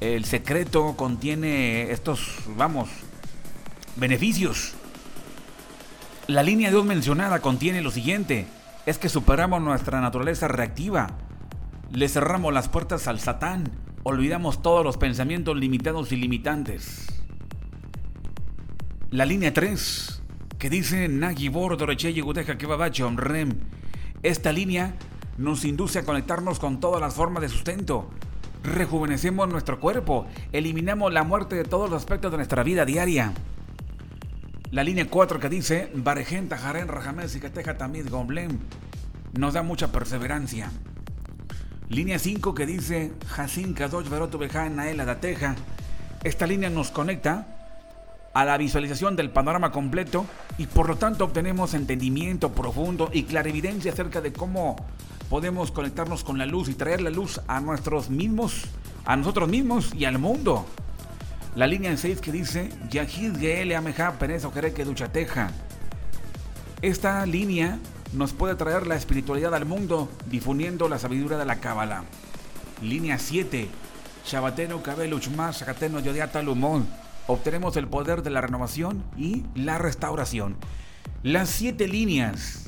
el 0.00 0.24
secreto 0.26 0.94
contiene 0.96 1.90
estos, 1.90 2.40
vamos, 2.56 2.90
beneficios. 3.96 4.74
La 6.26 6.42
línea 6.42 6.70
2 6.70 6.84
mencionada 6.84 7.40
contiene 7.40 7.80
lo 7.80 7.90
siguiente, 7.90 8.46
es 8.84 8.98
que 8.98 9.08
superamos 9.08 9.62
nuestra 9.62 10.00
naturaleza 10.00 10.48
reactiva, 10.48 11.08
le 11.92 12.08
cerramos 12.08 12.52
las 12.52 12.68
puertas 12.68 13.08
al 13.08 13.20
Satán, 13.20 13.70
olvidamos 14.02 14.60
todos 14.60 14.84
los 14.84 14.98
pensamientos 14.98 15.56
limitados 15.56 16.12
y 16.12 16.16
limitantes. 16.16 17.06
La 19.10 19.24
línea 19.24 19.54
3, 19.54 20.15
que 20.58 20.70
dice 20.70 21.08
Nagibor 21.08 21.78
Rem, 23.16 23.50
esta 24.22 24.52
línea 24.52 24.94
nos 25.36 25.64
induce 25.64 25.98
a 25.98 26.04
conectarnos 26.04 26.58
con 26.58 26.80
todas 26.80 27.00
las 27.00 27.14
formas 27.14 27.42
de 27.42 27.48
sustento, 27.48 28.08
rejuvenecemos 28.62 29.48
nuestro 29.48 29.78
cuerpo, 29.80 30.26
eliminamos 30.52 31.12
la 31.12 31.24
muerte 31.24 31.56
de 31.56 31.64
todos 31.64 31.90
los 31.90 32.02
aspectos 32.02 32.30
de 32.30 32.38
nuestra 32.38 32.62
vida 32.62 32.84
diaria. 32.84 33.32
La 34.70 34.82
línea 34.82 35.08
4 35.08 35.38
que 35.38 35.48
dice, 35.48 35.90
Barejenta, 35.94 36.56
Jaren, 36.58 36.88
Rajamés 36.88 37.36
y 37.36 37.40
Cateja 37.40 37.76
Tamid 37.76 38.08
Gomblem, 38.08 38.58
nos 39.38 39.54
da 39.54 39.62
mucha 39.62 39.92
perseverancia. 39.92 40.70
Línea 41.88 42.18
5 42.18 42.54
que 42.54 42.66
dice, 42.66 43.12
Hasin 43.36 43.74
Kadosh 43.74 44.08
Veroto 44.08 44.38
Beja 44.38 44.68
Naela 44.68 45.04
Dateja. 45.04 45.54
Esta 46.24 46.46
línea 46.46 46.68
nos 46.68 46.90
conecta 46.90 47.55
a 48.36 48.44
la 48.44 48.58
visualización 48.58 49.16
del 49.16 49.30
panorama 49.30 49.72
completo 49.72 50.26
y 50.58 50.66
por 50.66 50.90
lo 50.90 50.96
tanto 50.96 51.24
obtenemos 51.24 51.72
entendimiento 51.72 52.52
profundo 52.52 53.08
y 53.10 53.22
clarividencia 53.22 53.92
acerca 53.92 54.20
de 54.20 54.34
cómo 54.34 54.76
podemos 55.30 55.72
conectarnos 55.72 56.22
con 56.22 56.36
la 56.36 56.44
luz 56.44 56.68
y 56.68 56.74
traer 56.74 57.00
la 57.00 57.08
luz 57.08 57.40
a 57.48 57.60
nuestros 57.60 58.10
mismos, 58.10 58.66
a 59.06 59.16
nosotros 59.16 59.48
mismos 59.48 59.90
y 59.94 60.04
al 60.04 60.18
mundo. 60.18 60.66
La 61.54 61.66
línea 61.66 61.90
en 61.90 61.96
6 61.96 62.20
que 62.20 62.30
dice 62.30 62.68
Yahid 62.90 63.72
Ameja 63.72 64.14
Jereke 64.52 64.84
Duchateja. 64.84 65.52
Esta 66.82 67.24
línea 67.24 67.78
nos 68.12 68.34
puede 68.34 68.54
traer 68.54 68.86
la 68.86 68.96
espiritualidad 68.96 69.54
al 69.54 69.64
mundo 69.64 70.10
difundiendo 70.26 70.90
la 70.90 70.98
sabiduría 70.98 71.38
de 71.38 71.46
la 71.46 71.60
Cábala. 71.60 72.04
Línea 72.82 73.18
7. 73.18 73.70
Shabateno 74.26 74.82
Kabeluchma 74.82 75.52
Shakateno 75.52 76.00
Yodiata 76.00 76.42
Lumón. 76.42 77.05
Obtenemos 77.26 77.76
el 77.76 77.88
poder 77.88 78.22
de 78.22 78.30
la 78.30 78.40
renovación 78.40 79.04
y 79.16 79.44
la 79.54 79.78
restauración. 79.78 80.56
Las 81.22 81.48
siete 81.48 81.88
líneas 81.88 82.66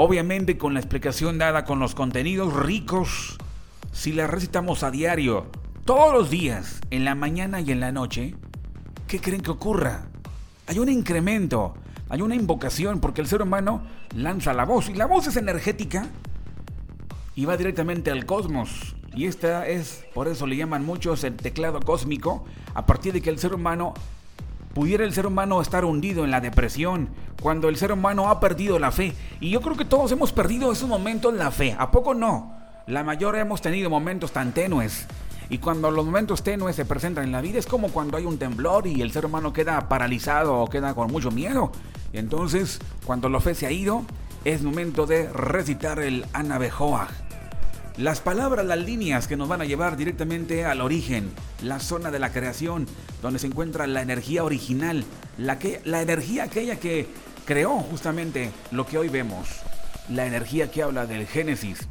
Obviamente 0.00 0.58
con 0.58 0.74
la 0.74 0.80
explicación 0.80 1.38
dada 1.38 1.64
con 1.64 1.80
los 1.80 1.96
contenidos 1.96 2.54
ricos, 2.54 3.36
si 3.90 4.12
la 4.12 4.28
recitamos 4.28 4.84
a 4.84 4.92
diario, 4.92 5.50
todos 5.84 6.12
los 6.12 6.30
días, 6.30 6.80
en 6.92 7.04
la 7.04 7.16
mañana 7.16 7.60
y 7.60 7.72
en 7.72 7.80
la 7.80 7.90
noche, 7.90 8.36
¿qué 9.08 9.20
creen 9.20 9.40
que 9.40 9.50
ocurra? 9.50 10.06
Hay 10.68 10.78
un 10.78 10.88
incremento, 10.88 11.74
hay 12.08 12.22
una 12.22 12.36
invocación, 12.36 13.00
porque 13.00 13.20
el 13.20 13.26
ser 13.26 13.42
humano 13.42 13.82
lanza 14.14 14.52
la 14.52 14.64
voz, 14.64 14.88
y 14.88 14.94
la 14.94 15.06
voz 15.06 15.26
es 15.26 15.36
energética 15.36 16.06
y 17.34 17.46
va 17.46 17.56
directamente 17.56 18.12
al 18.12 18.24
cosmos. 18.24 18.94
Y 19.18 19.26
esta 19.26 19.66
es, 19.66 20.04
por 20.14 20.28
eso 20.28 20.46
le 20.46 20.56
llaman 20.56 20.86
muchos 20.86 21.24
el 21.24 21.34
teclado 21.34 21.80
cósmico, 21.80 22.44
a 22.72 22.86
partir 22.86 23.12
de 23.12 23.20
que 23.20 23.30
el 23.30 23.40
ser 23.40 23.52
humano 23.52 23.92
pudiera 24.74 25.02
el 25.02 25.12
ser 25.12 25.26
humano 25.26 25.60
estar 25.60 25.84
hundido 25.84 26.24
en 26.24 26.30
la 26.30 26.40
depresión, 26.40 27.08
cuando 27.42 27.68
el 27.68 27.76
ser 27.76 27.90
humano 27.90 28.30
ha 28.30 28.38
perdido 28.38 28.78
la 28.78 28.92
fe. 28.92 29.12
Y 29.40 29.50
yo 29.50 29.60
creo 29.60 29.76
que 29.76 29.84
todos 29.84 30.12
hemos 30.12 30.32
perdido 30.32 30.70
esos 30.70 30.88
momentos 30.88 31.34
la 31.34 31.50
fe, 31.50 31.74
¿a 31.76 31.90
poco 31.90 32.14
no? 32.14 32.54
La 32.86 33.02
mayoría 33.02 33.40
hemos 33.40 33.60
tenido 33.60 33.90
momentos 33.90 34.30
tan 34.30 34.52
tenues. 34.52 35.08
Y 35.50 35.58
cuando 35.58 35.90
los 35.90 36.04
momentos 36.06 36.44
tenues 36.44 36.76
se 36.76 36.84
presentan 36.84 37.24
en 37.24 37.32
la 37.32 37.40
vida 37.40 37.58
es 37.58 37.66
como 37.66 37.88
cuando 37.88 38.18
hay 38.18 38.24
un 38.24 38.38
temblor 38.38 38.86
y 38.86 39.02
el 39.02 39.10
ser 39.10 39.26
humano 39.26 39.52
queda 39.52 39.88
paralizado 39.88 40.60
o 40.60 40.70
queda 40.70 40.94
con 40.94 41.10
mucho 41.10 41.32
miedo. 41.32 41.72
Y 42.12 42.18
entonces, 42.18 42.78
cuando 43.04 43.28
la 43.28 43.40
fe 43.40 43.56
se 43.56 43.66
ha 43.66 43.72
ido, 43.72 44.04
es 44.44 44.62
momento 44.62 45.06
de 45.06 45.28
recitar 45.32 45.98
el 45.98 46.24
Anabejoa. 46.34 47.08
Las 47.98 48.20
palabras, 48.20 48.64
las 48.64 48.78
líneas 48.78 49.26
que 49.26 49.36
nos 49.36 49.48
van 49.48 49.60
a 49.60 49.64
llevar 49.64 49.96
directamente 49.96 50.64
al 50.64 50.82
origen, 50.82 51.32
la 51.64 51.80
zona 51.80 52.12
de 52.12 52.20
la 52.20 52.30
creación, 52.30 52.86
donde 53.22 53.40
se 53.40 53.48
encuentra 53.48 53.88
la 53.88 54.02
energía 54.02 54.44
original, 54.44 55.02
la, 55.36 55.58
que, 55.58 55.80
la 55.84 56.00
energía 56.00 56.44
aquella 56.44 56.78
que 56.78 57.08
creó 57.44 57.70
justamente 57.80 58.52
lo 58.70 58.86
que 58.86 58.98
hoy 58.98 59.08
vemos, 59.08 59.48
la 60.08 60.26
energía 60.26 60.70
que 60.70 60.84
habla 60.84 61.06
del 61.06 61.26
Génesis. 61.26 61.88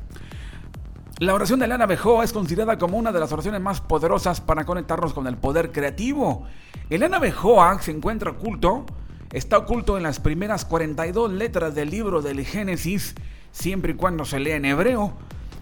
La 1.20 1.34
oración 1.34 1.60
de 1.60 1.68
Lana 1.68 1.88
Bejoa 1.88 2.24
es 2.24 2.32
considerada 2.32 2.78
como 2.78 2.98
una 2.98 3.12
de 3.12 3.20
las 3.20 3.34
oraciones 3.34 3.60
más 3.60 3.82
poderosas 3.82 4.40
para 4.40 4.64
conectarnos 4.64 5.14
con 5.14 5.28
el 5.28 5.36
poder 5.36 5.74
creativo. 5.74 6.46
El 6.90 7.04
Ana 7.04 7.20
Bejoa 7.20 7.82
se 7.82 7.92
encuentra 7.92 8.32
oculto, 8.32 8.86
está 9.34 9.58
oculto 9.58 9.98
en 9.98 10.04
las 10.04 10.22
primeras 10.22 10.64
42 10.64 11.34
letras 11.34 11.76
del 11.76 11.90
libro 11.90 12.22
del 12.22 12.46
Génesis, 12.46 13.14
siempre 13.52 13.92
y 13.92 13.96
cuando 13.96 14.24
se 14.24 14.40
lea 14.40 14.56
en 14.56 14.64
hebreo 14.64 15.14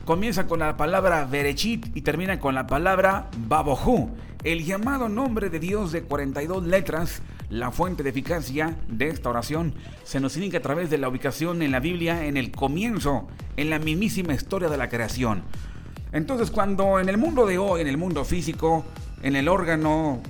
comienza 0.05 0.45
con 0.45 0.59
la 0.59 0.77
palabra 0.77 1.25
Berechit 1.25 1.95
y 1.97 2.01
termina 2.01 2.39
con 2.39 2.53
la 2.53 2.67
palabra 2.67 3.27
Babohu, 3.37 4.11
el 4.43 4.63
llamado 4.63 5.09
nombre 5.09 5.49
de 5.49 5.59
Dios 5.59 5.91
de 5.91 6.03
42 6.03 6.65
letras. 6.65 7.21
La 7.49 7.71
fuente 7.71 8.03
de 8.03 8.11
eficacia 8.11 8.75
de 8.87 9.09
esta 9.09 9.29
oración 9.29 9.73
se 10.03 10.19
nos 10.19 10.35
indica 10.35 10.59
a 10.59 10.61
través 10.61 10.89
de 10.89 10.97
la 10.99 11.09
ubicación 11.09 11.61
en 11.61 11.71
la 11.71 11.79
Biblia 11.79 12.25
en 12.25 12.37
el 12.37 12.51
comienzo, 12.51 13.27
en 13.57 13.69
la 13.69 13.79
mismísima 13.79 14.33
historia 14.33 14.69
de 14.69 14.77
la 14.77 14.89
creación. 14.89 15.43
Entonces, 16.11 16.49
cuando 16.49 16.99
en 16.99 17.09
el 17.09 17.17
mundo 17.17 17.45
de 17.45 17.57
hoy, 17.57 17.81
en 17.81 17.87
el 17.87 17.97
mundo 17.97 18.25
físico, 18.25 18.85
en 19.21 19.35
el 19.35 19.47
órgano 19.47 20.21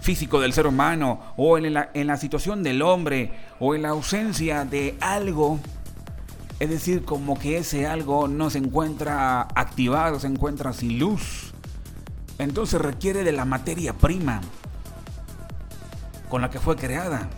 físico 0.00 0.40
del 0.40 0.52
ser 0.52 0.66
humano, 0.66 1.20
o 1.36 1.58
en 1.58 2.06
la 2.06 2.16
situación 2.16 2.62
del 2.62 2.82
hombre, 2.82 3.32
o 3.58 3.74
en 3.74 3.82
la 3.82 3.90
ausencia 3.90 4.64
de 4.64 4.96
algo, 5.00 5.60
es 6.62 6.70
decir, 6.70 7.04
como 7.04 7.36
que 7.36 7.58
ese 7.58 7.88
algo 7.88 8.28
no 8.28 8.48
se 8.48 8.58
encuentra 8.58 9.48
activado, 9.56 10.20
se 10.20 10.28
encuentra 10.28 10.72
sin 10.72 10.96
luz. 10.96 11.52
Entonces 12.38 12.80
requiere 12.80 13.24
de 13.24 13.32
la 13.32 13.44
materia 13.44 13.94
prima 13.94 14.40
con 16.28 16.40
la 16.40 16.50
que 16.50 16.60
fue 16.60 16.76
creada. 16.76 17.28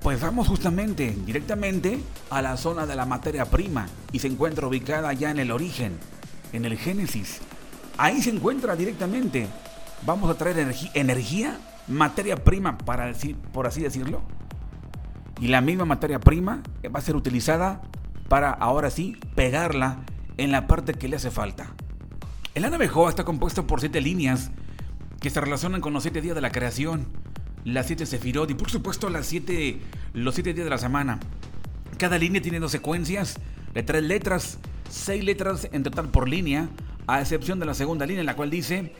Pues 0.00 0.20
vamos 0.20 0.46
justamente, 0.46 1.10
directamente 1.26 2.00
a 2.30 2.40
la 2.40 2.56
zona 2.56 2.86
de 2.86 2.94
la 2.94 3.04
materia 3.04 3.44
prima 3.46 3.88
y 4.12 4.20
se 4.20 4.28
encuentra 4.28 4.68
ubicada 4.68 5.12
ya 5.12 5.32
en 5.32 5.40
el 5.40 5.50
origen, 5.50 5.98
en 6.52 6.64
el 6.64 6.78
Génesis. 6.78 7.40
Ahí 7.98 8.22
se 8.22 8.30
encuentra 8.30 8.76
directamente. 8.76 9.48
Vamos 10.06 10.30
a 10.30 10.34
traer 10.34 10.72
energía, 10.94 11.58
materia 11.88 12.36
prima, 12.36 12.78
para 12.78 13.06
decir, 13.06 13.34
por 13.34 13.66
así 13.66 13.82
decirlo 13.82 14.22
y 15.40 15.48
la 15.48 15.60
misma 15.60 15.86
materia 15.86 16.20
prima 16.20 16.62
va 16.94 16.98
a 16.98 17.02
ser 17.02 17.16
utilizada 17.16 17.80
para 18.28 18.50
ahora 18.50 18.90
sí 18.90 19.16
pegarla 19.34 20.00
en 20.36 20.52
la 20.52 20.66
parte 20.66 20.94
que 20.94 21.08
le 21.08 21.16
hace 21.16 21.30
falta. 21.30 21.74
El 22.54 22.64
Anabejoa 22.64 23.08
está 23.08 23.24
compuesto 23.24 23.66
por 23.66 23.80
siete 23.80 24.00
líneas 24.00 24.50
que 25.20 25.30
se 25.30 25.40
relacionan 25.40 25.80
con 25.80 25.92
los 25.92 26.02
siete 26.02 26.20
días 26.20 26.34
de 26.34 26.40
la 26.40 26.52
creación, 26.52 27.06
las 27.64 27.86
siete 27.86 28.06
sefirot 28.06 28.50
y 28.50 28.54
por 28.54 28.70
supuesto 28.70 29.08
las 29.10 29.26
siete, 29.26 29.80
los 30.12 30.34
siete 30.34 30.52
días 30.52 30.64
de 30.64 30.70
la 30.70 30.78
semana. 30.78 31.18
Cada 31.98 32.18
línea 32.18 32.42
tiene 32.42 32.60
dos 32.60 32.72
secuencias 32.72 33.38
de 33.74 33.82
tres 33.82 34.02
letras, 34.02 34.58
seis 34.88 35.24
letras 35.24 35.68
en 35.72 35.82
total 35.82 36.08
por 36.08 36.28
línea, 36.28 36.68
a 37.06 37.20
excepción 37.20 37.58
de 37.60 37.66
la 37.66 37.74
segunda 37.74 38.06
línea 38.06 38.20
en 38.20 38.26
la 38.26 38.36
cual 38.36 38.50
dice 38.50 38.92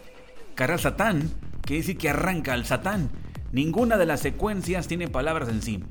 Cara 0.54 0.78
Satán, 0.78 1.30
que 1.64 1.74
dice 1.74 1.96
que 1.96 2.08
arranca 2.08 2.54
al 2.54 2.64
Satán. 2.64 3.10
Ninguna 3.52 3.96
de 3.96 4.06
las 4.06 4.20
secuencias 4.20 4.86
tiene 4.86 5.08
palabras 5.08 5.48
en 5.48 5.62
sí. 5.62 5.84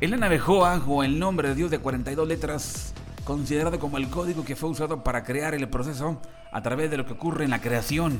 El 0.00 0.14
Anabejoa, 0.14 0.82
o 0.86 1.04
el 1.04 1.18
nombre 1.18 1.50
de 1.50 1.54
Dios 1.54 1.70
de 1.70 1.78
42 1.78 2.26
letras, 2.26 2.94
considerado 3.24 3.78
como 3.78 3.98
el 3.98 4.08
código 4.08 4.46
que 4.46 4.56
fue 4.56 4.70
usado 4.70 5.04
para 5.04 5.24
crear 5.24 5.54
el 5.54 5.68
proceso 5.68 6.22
a 6.50 6.62
través 6.62 6.90
de 6.90 6.96
lo 6.96 7.04
que 7.04 7.12
ocurre 7.12 7.44
en 7.44 7.50
la 7.50 7.60
creación. 7.60 8.18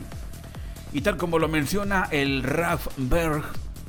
Y 0.92 1.00
tal 1.00 1.16
como 1.16 1.38
lo 1.38 1.48
menciona 1.48 2.06
el 2.10 2.42
Raf 2.42 2.88
Berg 2.98 3.44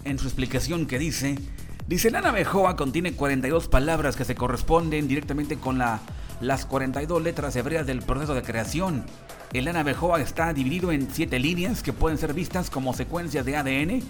en 0.05 0.17
su 0.19 0.27
explicación 0.27 0.85
que 0.85 0.99
dice, 0.99 1.37
dice 1.85 2.07
el 2.07 2.15
Anabejoa 2.15 2.77
contiene 2.77 3.11
42 3.11 3.67
palabras 3.67 4.15
que 4.15 4.23
se 4.23 4.35
corresponden 4.35 5.09
directamente 5.09 5.57
con 5.57 5.77
la, 5.77 5.99
las 6.41 6.65
42 6.65 7.21
letras 7.21 7.55
hebreas 7.55 7.87
del 7.87 8.01
proceso 8.01 8.33
de 8.33 8.41
creación. 8.41 9.05
El 9.53 9.67
Anabejoa 9.67 10.21
está 10.21 10.53
dividido 10.53 10.91
en 10.91 11.09
7 11.11 11.39
líneas 11.39 11.83
que 11.83 11.93
pueden 11.93 12.17
ser 12.17 12.33
vistas 12.33 12.69
como 12.69 12.93
secuencias 12.93 13.45
de 13.45 13.55
ADN, 13.55 14.01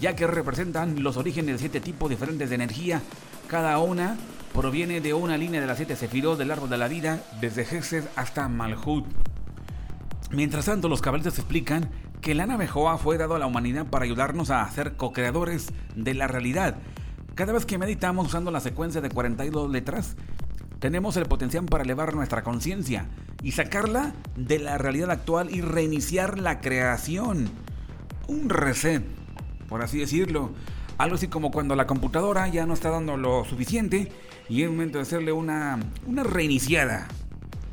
ya 0.00 0.14
que 0.14 0.26
representan 0.26 1.02
los 1.02 1.16
orígenes 1.16 1.54
de 1.54 1.58
7 1.58 1.80
tipos 1.80 2.10
diferentes 2.10 2.48
de 2.48 2.54
energía 2.54 3.02
cada 3.48 3.78
una 3.78 4.18
proviene 4.52 5.00
de 5.00 5.14
una 5.14 5.38
línea 5.38 5.62
de 5.62 5.66
las 5.66 5.78
siete 5.78 5.96
sefirot 5.96 6.36
del 6.38 6.50
árbol 6.50 6.68
de 6.68 6.76
la 6.76 6.86
vida, 6.86 7.22
desde 7.40 7.64
Gesed 7.64 8.04
hasta 8.14 8.46
Malhut. 8.46 9.06
Mientras 10.30 10.66
tanto, 10.66 10.90
los 10.90 11.00
cabalistas 11.00 11.38
explican 11.38 11.88
que 12.20 12.32
el 12.32 12.40
Anabejoa 12.40 12.98
fue 12.98 13.16
dado 13.16 13.36
a 13.36 13.38
la 13.38 13.46
humanidad 13.46 13.86
para 13.86 14.04
ayudarnos 14.04 14.50
a 14.50 14.70
ser 14.70 14.96
co-creadores 14.96 15.72
de 15.96 16.12
la 16.12 16.26
realidad. 16.26 16.76
Cada 17.34 17.54
vez 17.54 17.64
que 17.64 17.78
meditamos 17.78 18.26
usando 18.26 18.50
la 18.50 18.60
secuencia 18.60 19.00
de 19.00 19.08
42 19.08 19.70
letras, 19.70 20.16
tenemos 20.78 21.16
el 21.16 21.26
potencial 21.26 21.64
para 21.64 21.84
elevar 21.84 22.14
nuestra 22.14 22.42
conciencia 22.42 23.06
y 23.42 23.52
sacarla 23.52 24.12
de 24.36 24.58
la 24.58 24.78
realidad 24.78 25.10
actual 25.10 25.50
y 25.50 25.60
reiniciar 25.60 26.38
la 26.38 26.60
creación. 26.60 27.50
Un 28.26 28.48
reset, 28.48 29.02
por 29.68 29.82
así 29.82 29.98
decirlo. 29.98 30.50
Algo 30.98 31.14
así 31.14 31.28
como 31.28 31.50
cuando 31.50 31.76
la 31.76 31.86
computadora 31.86 32.48
ya 32.48 32.66
no 32.66 32.74
está 32.74 32.90
dando 32.90 33.16
lo 33.16 33.44
suficiente 33.44 34.10
y 34.48 34.62
es 34.62 34.70
momento 34.70 34.98
de 34.98 35.02
hacerle 35.02 35.32
una, 35.32 35.78
una 36.06 36.24
reiniciada. 36.24 37.06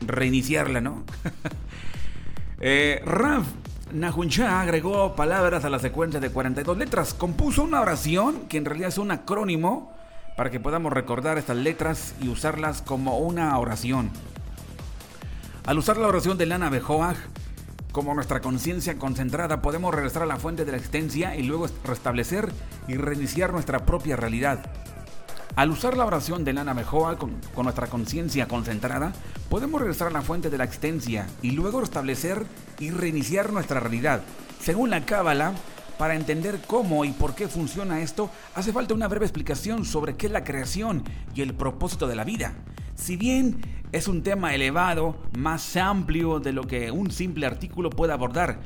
Reiniciarla, 0.05 0.81
¿no? 0.81 1.03
eh, 2.59 3.01
Raf 3.05 3.47
Nahuncha 3.91 4.61
agregó 4.61 5.15
palabras 5.15 5.65
a 5.65 5.69
la 5.69 5.79
secuencia 5.79 6.19
de 6.19 6.29
42 6.29 6.77
letras. 6.77 7.13
Compuso 7.13 7.63
una 7.63 7.81
oración 7.81 8.41
que 8.47 8.57
en 8.57 8.65
realidad 8.65 8.89
es 8.89 8.97
un 8.97 9.11
acrónimo 9.11 9.94
para 10.35 10.51
que 10.51 10.59
podamos 10.59 10.91
recordar 10.93 11.37
estas 11.37 11.57
letras 11.57 12.15
y 12.21 12.29
usarlas 12.29 12.81
como 12.81 13.19
una 13.19 13.57
oración. 13.57 14.11
Al 15.65 15.77
usar 15.77 15.97
la 15.97 16.07
oración 16.07 16.37
de 16.37 16.45
Lana 16.45 16.69
Bejoag, 16.69 17.15
como 17.91 18.13
nuestra 18.13 18.41
conciencia 18.41 18.97
concentrada 18.97 19.61
podemos 19.61 19.93
regresar 19.93 20.23
a 20.23 20.27
la 20.27 20.37
fuente 20.37 20.65
de 20.65 20.71
la 20.71 20.77
existencia 20.77 21.35
y 21.35 21.43
luego 21.43 21.67
restablecer 21.83 22.51
y 22.87 22.95
reiniciar 22.95 23.53
nuestra 23.53 23.85
propia 23.85 24.15
realidad. 24.15 24.69
Al 25.55 25.71
usar 25.71 25.95
la 25.95 26.03
oración 26.03 26.43
de 26.43 26.51
Lana 26.51 26.73
Mejoa 26.73 27.17
con, 27.17 27.39
con 27.53 27.63
nuestra 27.63 27.87
conciencia 27.87 28.45
concentrada, 28.45 29.13
podemos 29.49 29.79
regresar 29.79 30.09
a 30.09 30.11
la 30.11 30.21
fuente 30.21 30.49
de 30.49 30.57
la 30.57 30.65
existencia 30.65 31.27
y 31.41 31.51
luego 31.51 31.79
restablecer 31.79 32.45
y 32.77 32.91
reiniciar 32.91 33.53
nuestra 33.53 33.79
realidad. 33.79 34.21
Según 34.59 34.89
la 34.89 35.05
Cábala, 35.05 35.53
para 35.97 36.15
entender 36.15 36.59
cómo 36.65 37.05
y 37.05 37.11
por 37.11 37.35
qué 37.35 37.47
funciona 37.47 38.01
esto, 38.01 38.29
hace 38.53 38.73
falta 38.73 38.93
una 38.93 39.07
breve 39.07 39.25
explicación 39.25 39.85
sobre 39.85 40.15
qué 40.15 40.27
es 40.27 40.31
la 40.31 40.43
creación 40.43 41.03
y 41.33 41.41
el 41.41 41.53
propósito 41.53 42.07
de 42.07 42.15
la 42.15 42.23
vida. 42.23 42.53
Si 42.95 43.17
bien 43.17 43.61
es 43.91 44.07
un 44.07 44.23
tema 44.23 44.53
elevado, 44.53 45.17
más 45.37 45.75
amplio 45.77 46.39
de 46.39 46.53
lo 46.53 46.63
que 46.63 46.91
un 46.91 47.11
simple 47.11 47.45
artículo 47.45 47.89
puede 47.89 48.13
abordar, 48.13 48.59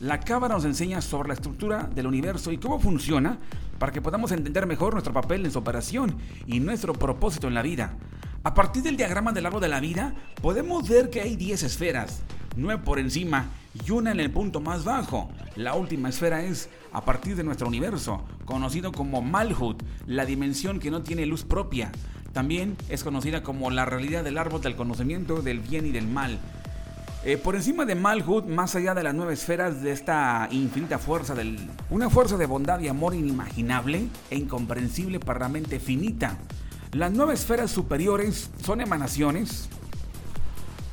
la 0.00 0.20
cámara 0.20 0.54
nos 0.54 0.64
enseña 0.64 1.00
sobre 1.00 1.28
la 1.28 1.34
estructura 1.34 1.88
del 1.94 2.06
universo 2.06 2.52
y 2.52 2.58
cómo 2.58 2.80
funciona 2.80 3.38
para 3.78 3.92
que 3.92 4.02
podamos 4.02 4.32
entender 4.32 4.66
mejor 4.66 4.92
nuestro 4.92 5.12
papel 5.12 5.44
en 5.44 5.52
su 5.52 5.58
operación 5.58 6.16
y 6.46 6.60
nuestro 6.60 6.92
propósito 6.92 7.48
en 7.48 7.54
la 7.54 7.62
vida. 7.62 7.94
A 8.42 8.52
partir 8.52 8.82
del 8.82 8.96
diagrama 8.96 9.32
del 9.32 9.46
árbol 9.46 9.62
de 9.62 9.68
la 9.68 9.80
vida, 9.80 10.14
podemos 10.42 10.86
ver 10.88 11.08
que 11.08 11.22
hay 11.22 11.36
10 11.36 11.62
esferas, 11.62 12.20
9 12.56 12.82
por 12.84 12.98
encima 12.98 13.50
y 13.86 13.90
una 13.90 14.12
en 14.12 14.20
el 14.20 14.30
punto 14.30 14.60
más 14.60 14.84
bajo. 14.84 15.30
La 15.56 15.74
última 15.74 16.08
esfera 16.08 16.42
es 16.42 16.68
a 16.92 17.04
partir 17.04 17.36
de 17.36 17.44
nuestro 17.44 17.66
universo, 17.66 18.22
conocido 18.44 18.92
como 18.92 19.22
Malhut, 19.22 19.82
la 20.06 20.26
dimensión 20.26 20.78
que 20.78 20.90
no 20.90 21.02
tiene 21.02 21.26
luz 21.26 21.44
propia. 21.44 21.90
También 22.32 22.76
es 22.88 23.04
conocida 23.04 23.42
como 23.42 23.70
la 23.70 23.84
realidad 23.84 24.24
del 24.24 24.38
árbol 24.38 24.60
del 24.60 24.76
conocimiento 24.76 25.42
del 25.42 25.60
bien 25.60 25.86
y 25.86 25.90
del 25.90 26.06
mal. 26.06 26.38
Eh, 27.24 27.38
por 27.38 27.56
encima 27.56 27.86
de 27.86 27.94
Malhut, 27.94 28.44
más 28.44 28.74
allá 28.76 28.92
de 28.92 29.02
las 29.02 29.14
nueve 29.14 29.32
esferas 29.32 29.82
de 29.82 29.92
esta 29.92 30.46
infinita 30.50 30.98
fuerza 30.98 31.34
del... 31.34 31.58
Una 31.88 32.10
fuerza 32.10 32.36
de 32.36 32.44
bondad 32.44 32.80
y 32.80 32.88
amor 32.88 33.14
inimaginable 33.14 34.08
e 34.30 34.36
incomprensible 34.36 35.20
para 35.20 35.40
la 35.40 35.48
mente 35.48 35.80
finita. 35.80 36.36
Las 36.92 37.12
nueve 37.12 37.32
esferas 37.32 37.70
superiores 37.70 38.50
son 38.62 38.82
emanaciones. 38.82 39.70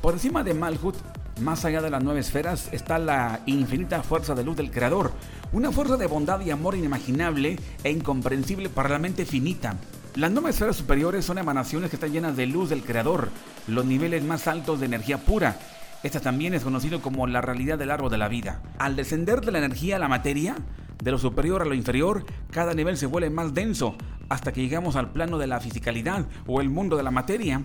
Por 0.00 0.14
encima 0.14 0.42
de 0.42 0.54
Malhut, 0.54 0.96
más 1.42 1.64
allá 1.64 1.82
de 1.82 1.90
las 1.90 2.02
nueve 2.02 2.20
esferas, 2.20 2.68
está 2.72 2.98
la 2.98 3.40
infinita 3.46 4.02
fuerza 4.02 4.34
de 4.34 4.44
luz 4.44 4.56
del 4.56 4.70
Creador. 4.70 5.12
Una 5.52 5.72
fuerza 5.72 5.96
de 5.96 6.06
bondad 6.06 6.40
y 6.40 6.50
amor 6.50 6.76
inimaginable 6.76 7.58
e 7.84 7.90
incomprensible 7.90 8.68
para 8.68 8.88
la 8.88 8.98
mente 8.98 9.26
finita. 9.26 9.76
Las 10.14 10.30
nueve 10.30 10.50
esferas 10.50 10.76
superiores 10.76 11.24
son 11.24 11.38
emanaciones 11.38 11.90
que 11.90 11.96
están 11.96 12.12
llenas 12.12 12.36
de 12.36 12.46
luz 12.46 12.70
del 12.70 12.82
Creador, 12.82 13.28
los 13.66 13.84
niveles 13.84 14.22
más 14.24 14.46
altos 14.46 14.80
de 14.80 14.86
energía 14.86 15.18
pura 15.18 15.56
esta 16.02 16.18
también 16.18 16.52
es 16.52 16.64
conocido 16.64 17.00
como 17.00 17.28
la 17.28 17.40
realidad 17.40 17.78
del 17.78 17.92
árbol 17.92 18.10
de 18.10 18.18
la 18.18 18.26
vida. 18.26 18.60
Al 18.78 18.96
descender 18.96 19.40
de 19.40 19.52
la 19.52 19.58
energía 19.58 19.96
a 19.96 19.98
la 20.00 20.08
materia, 20.08 20.56
de 21.00 21.10
lo 21.12 21.18
superior 21.18 21.62
a 21.62 21.64
lo 21.64 21.74
inferior, 21.74 22.24
cada 22.50 22.74
nivel 22.74 22.96
se 22.96 23.06
vuelve 23.06 23.30
más 23.30 23.54
denso 23.54 23.94
hasta 24.28 24.52
que 24.52 24.62
llegamos 24.62 24.96
al 24.96 25.12
plano 25.12 25.38
de 25.38 25.46
la 25.46 25.60
fisicalidad 25.60 26.26
o 26.46 26.60
el 26.60 26.70
mundo 26.70 26.96
de 26.96 27.04
la 27.04 27.12
materia. 27.12 27.62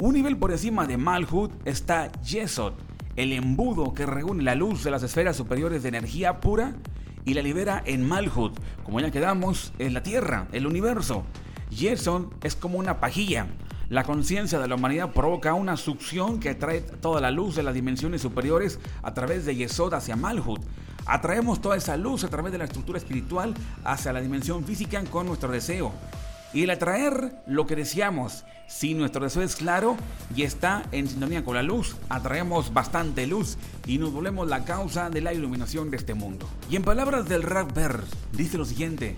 Un 0.00 0.14
nivel 0.14 0.36
por 0.36 0.52
encima 0.52 0.86
de 0.86 0.98
Malhut 0.98 1.50
está 1.64 2.12
Yesod, 2.22 2.74
el 3.16 3.32
embudo 3.32 3.94
que 3.94 4.06
reúne 4.06 4.42
la 4.42 4.54
luz 4.54 4.84
de 4.84 4.90
las 4.90 5.02
esferas 5.02 5.36
superiores 5.36 5.82
de 5.82 5.88
energía 5.88 6.40
pura 6.40 6.74
y 7.24 7.34
la 7.34 7.42
libera 7.42 7.82
en 7.84 8.06
Malhut, 8.06 8.58
como 8.84 9.00
ya 9.00 9.10
quedamos 9.10 9.72
en 9.78 9.94
la 9.94 10.02
Tierra, 10.02 10.48
el 10.52 10.66
universo. 10.66 11.24
Yesod 11.70 12.26
es 12.42 12.54
como 12.54 12.78
una 12.78 13.00
pajilla, 13.00 13.46
la 13.90 14.02
conciencia 14.02 14.58
de 14.58 14.66
la 14.66 14.76
humanidad 14.76 15.12
provoca 15.12 15.52
una 15.52 15.76
succión 15.76 16.40
que 16.40 16.50
atrae 16.50 16.80
toda 16.80 17.20
la 17.20 17.30
luz 17.30 17.54
de 17.54 17.62
las 17.62 17.74
dimensiones 17.74 18.22
superiores 18.22 18.80
a 19.02 19.12
través 19.12 19.44
de 19.44 19.54
Yesod 19.54 19.92
hacia 19.92 20.16
Malhut. 20.16 20.60
Atraemos 21.04 21.60
toda 21.60 21.76
esa 21.76 21.96
luz 21.98 22.24
a 22.24 22.28
través 22.28 22.50
de 22.50 22.58
la 22.58 22.64
estructura 22.64 22.96
espiritual 22.96 23.52
hacia 23.84 24.14
la 24.14 24.22
dimensión 24.22 24.64
física 24.64 25.04
con 25.04 25.26
nuestro 25.26 25.50
deseo. 25.52 25.92
Y 26.54 26.62
el 26.62 26.70
atraer 26.70 27.34
lo 27.46 27.66
que 27.66 27.74
deseamos, 27.74 28.44
si 28.68 28.94
nuestro 28.94 29.24
deseo 29.24 29.42
es 29.42 29.56
claro 29.56 29.96
y 30.36 30.44
está 30.44 30.84
en 30.92 31.08
sintonía 31.08 31.44
con 31.44 31.56
la 31.56 31.64
luz, 31.64 31.96
atraemos 32.08 32.72
bastante 32.72 33.26
luz 33.26 33.58
y 33.86 33.98
nos 33.98 34.12
volvemos 34.12 34.48
la 34.48 34.64
causa 34.64 35.10
de 35.10 35.20
la 35.20 35.34
iluminación 35.34 35.90
de 35.90 35.96
este 35.96 36.14
mundo. 36.14 36.48
Y 36.70 36.76
en 36.76 36.84
palabras 36.84 37.28
del 37.28 37.42
Rapper, 37.42 38.04
dice 38.32 38.56
lo 38.56 38.64
siguiente, 38.64 39.16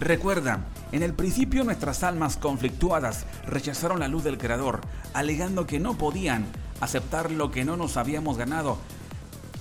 Recuerda, 0.00 0.64
en 0.90 1.02
el 1.04 1.14
principio 1.14 1.62
nuestras 1.62 2.02
almas 2.02 2.36
conflictuadas 2.36 3.24
rechazaron 3.46 4.00
la 4.00 4.08
luz 4.08 4.24
del 4.24 4.38
Creador, 4.38 4.80
alegando 5.12 5.66
que 5.66 5.78
no 5.78 5.96
podían 5.96 6.46
aceptar 6.80 7.30
lo 7.30 7.52
que 7.52 7.64
no 7.64 7.76
nos 7.76 7.96
habíamos 7.96 8.36
ganado, 8.36 8.78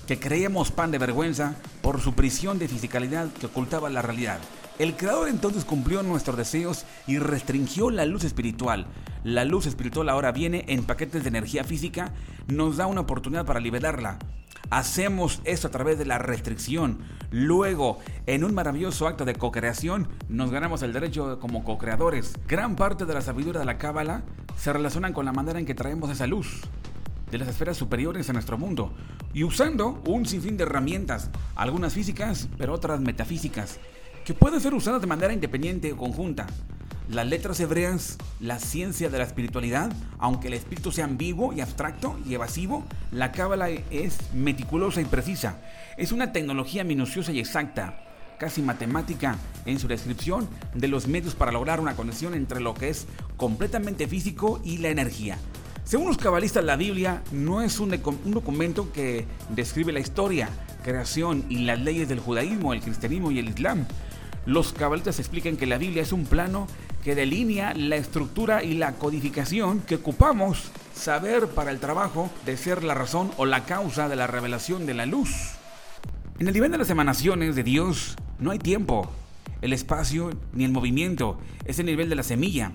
que 0.08 0.20
creíamos 0.20 0.72
pan 0.72 0.90
de 0.90 0.98
vergüenza 0.98 1.54
por 1.84 2.02
su 2.02 2.14
prisión 2.14 2.58
de 2.58 2.68
fisicalidad 2.68 3.28
que 3.34 3.46
ocultaba 3.46 3.90
la 3.90 4.02
realidad. 4.02 4.40
El 4.80 4.96
Creador 4.96 5.30
entonces 5.30 5.66
cumplió 5.66 6.02
nuestros 6.02 6.38
deseos 6.38 6.86
y 7.06 7.20
restringió 7.20 7.92
la 7.92 8.06
luz 8.06 8.24
espiritual. 8.24 8.88
La 9.24 9.46
luz 9.46 9.66
espiritual 9.68 10.10
ahora 10.10 10.32
viene 10.32 10.66
en 10.68 10.84
paquetes 10.84 11.24
de 11.24 11.30
energía 11.30 11.64
física, 11.64 12.14
nos 12.48 12.78
da 12.78 12.88
una 12.88 13.02
oportunidad 13.02 13.46
para 13.46 13.60
liberarla. 13.60 14.18
Hacemos 14.70 15.42
esto 15.44 15.68
a 15.68 15.72
través 15.72 16.00
de 16.00 16.06
la 16.06 16.18
restricción. 16.18 17.00
Luego, 17.30 18.00
en 18.26 18.44
un 18.44 18.54
maravilloso 18.54 19.06
acto 19.06 19.26
de 19.26 19.36
co-creación, 19.36 20.08
nos 20.30 20.50
ganamos 20.50 20.82
el 20.82 20.94
derecho 20.94 21.40
como 21.40 21.64
co-creadores. 21.64 22.34
Gran 22.48 22.76
parte 22.76 23.06
de 23.06 23.14
la 23.14 23.22
sabiduría 23.22 23.60
de 23.60 23.66
la 23.66 23.78
Cábala 23.78 24.24
se 24.56 24.72
relacionan 24.72 25.14
con 25.14 25.26
la 25.26 25.34
manera 25.34 25.60
en 25.60 25.66
que 25.66 25.76
traemos 25.76 26.10
esa 26.10 26.26
luz 26.26 26.62
de 27.30 27.38
las 27.38 27.48
esferas 27.48 27.78
superiores 27.78 28.30
a 28.30 28.34
nuestro 28.34 28.58
mundo 28.58 28.94
y 29.34 29.44
usando 29.44 30.02
un 30.06 30.26
sinfín 30.26 30.58
de 30.58 30.64
herramientas, 30.64 31.30
algunas 31.56 31.94
físicas, 31.94 32.50
pero 32.58 32.74
otras 32.74 33.00
metafísicas, 33.00 33.80
que 34.32 34.38
pueden 34.38 34.62
ser 34.62 34.74
usadas 34.74 35.02
de 35.02 35.08
manera 35.08 35.34
independiente 35.34 35.92
o 35.92 35.98
conjunta. 35.98 36.48
Las 37.10 37.28
letras 37.28 37.60
hebreas, 37.60 38.18
la 38.40 38.60
ciencia 38.60 39.10
de 39.10 39.18
la 39.18 39.26
espiritualidad, 39.26 39.92
aunque 40.20 40.48
el 40.48 40.54
espíritu 40.54 40.94
sea 40.94 41.04
ambiguo 41.04 41.52
y 41.52 41.60
abstracto 41.60 42.18
y 42.26 42.34
evasivo, 42.34 42.86
la 43.12 43.34
cábala 43.34 43.70
es 43.70 44.34
meticulosa 44.34 45.02
y 45.02 45.06
precisa. 45.06 45.58
Es 45.98 46.14
una 46.14 46.32
tecnología 46.32 46.86
minuciosa 46.86 47.34
y 47.34 47.42
exacta, 47.42 48.06
casi 48.40 48.62
matemática 48.62 49.36
en 49.66 49.80
su 49.80 49.90
descripción 49.90 50.48
de 50.76 50.88
los 50.88 51.10
medios 51.10 51.36
para 51.36 51.52
lograr 51.52 51.82
una 51.82 51.98
conexión 51.98 52.34
entre 52.34 52.62
lo 52.62 52.74
que 52.74 52.88
es 52.88 53.08
completamente 53.36 54.08
físico 54.08 54.62
y 54.64 54.78
la 54.78 54.88
energía. 54.88 55.38
Según 55.84 56.08
los 56.08 56.18
cabalistas, 56.18 56.64
la 56.64 56.78
Biblia 56.78 57.22
no 57.34 57.62
es 57.62 57.82
un, 57.82 57.92
un 57.92 58.32
documento 58.32 58.94
que 58.94 59.26
describe 59.50 59.92
la 59.92 60.00
historia, 60.00 60.48
creación 60.86 61.44
y 61.50 61.66
las 61.66 61.82
leyes 61.82 62.08
del 62.08 62.22
judaísmo, 62.22 62.72
el 62.72 62.80
cristianismo 62.80 63.30
y 63.30 63.40
el 63.40 63.50
islam. 63.50 63.86
Los 64.46 64.74
cabalistas 64.74 65.20
explican 65.20 65.56
que 65.56 65.68
la 65.68 65.78
Biblia 65.78 66.02
es 66.02 66.12
un 66.12 66.26
plano 66.26 66.68
que 67.04 67.14
delinea 67.16 67.74
la 67.76 67.96
estructura 67.96 68.64
y 68.64 68.74
la 68.74 68.94
codificación 68.94 69.82
que 69.82 69.96
ocupamos 69.96 70.72
saber 70.96 71.48
para 71.48 71.72
el 71.72 71.80
trabajo 71.80 72.30
de 72.46 72.58
ser 72.58 72.84
la 72.84 72.96
razón 72.96 73.32
o 73.38 73.46
la 73.46 73.66
causa 73.66 74.10
de 74.10 74.16
la 74.16 74.28
revelación 74.28 74.86
de 74.86 74.96
la 74.96 75.06
luz. 75.06 75.30
En 76.40 76.48
el 76.48 76.54
nivel 76.54 76.72
de 76.72 76.80
las 76.80 76.90
emanaciones 76.90 77.56
de 77.56 77.64
Dios 77.64 78.16
no 78.40 78.50
hay 78.50 78.58
tiempo, 78.58 79.12
el 79.62 79.74
espacio 79.74 80.32
ni 80.54 80.66
el 80.66 80.72
movimiento, 80.72 81.38
es 81.66 81.78
el 81.78 81.86
nivel 81.86 82.10
de 82.10 82.16
la 82.16 82.24
semilla. 82.24 82.72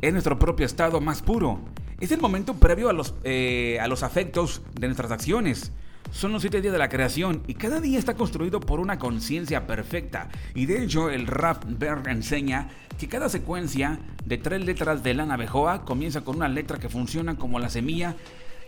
Es 0.00 0.12
nuestro 0.12 0.38
propio 0.38 0.64
estado 0.64 1.00
más 1.00 1.20
puro. 1.20 1.60
Es 2.00 2.10
el 2.12 2.20
momento 2.20 2.54
previo 2.54 2.88
a 2.88 2.92
los, 2.94 3.14
eh, 3.24 3.78
a 3.80 3.88
los 3.88 4.02
afectos 4.02 4.62
de 4.74 4.88
nuestras 4.88 5.12
acciones. 5.12 5.70
Son 6.12 6.30
los 6.30 6.42
siete 6.42 6.60
días 6.60 6.74
de 6.74 6.78
la 6.78 6.90
creación 6.90 7.42
y 7.48 7.54
cada 7.54 7.80
día 7.80 7.98
está 7.98 8.14
construido 8.14 8.60
por 8.60 8.80
una 8.80 8.98
conciencia 8.98 9.66
perfecta. 9.66 10.28
Y 10.54 10.66
de 10.66 10.84
hecho, 10.84 11.08
el 11.08 11.26
Rap 11.26 11.64
Berg 11.66 12.06
enseña 12.06 12.68
que 12.98 13.08
cada 13.08 13.30
secuencia 13.30 13.98
de 14.24 14.36
tres 14.36 14.62
letras 14.64 15.02
de 15.02 15.14
la 15.14 15.24
navejoa 15.24 15.86
comienza 15.86 16.20
con 16.20 16.36
una 16.36 16.48
letra 16.48 16.78
que 16.78 16.90
funciona 16.90 17.36
como 17.36 17.58
la 17.58 17.70
semilla 17.70 18.14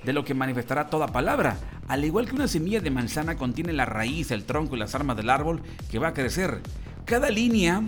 de 0.05 0.15
lo 0.15 0.25
que 0.25 0.33
manifestará 0.33 0.89
toda 0.89 1.09
palabra. 1.09 1.59
Al 1.87 2.05
igual 2.05 2.27
que 2.27 2.35
una 2.35 2.49
semilla 2.49 2.81
de 2.81 2.91
manzana 2.91 3.37
contiene 3.37 3.75
la 3.75 3.85
raíz, 3.85 4.31
el 4.31 4.45
tronco 4.45 4.75
y 4.75 4.79
las 4.79 4.95
armas 4.95 5.17
del 5.17 5.29
árbol 5.29 5.61
que 5.91 5.99
va 5.99 6.09
a 6.09 6.15
crecer. 6.15 6.63
Cada 7.05 7.29
línea 7.29 7.83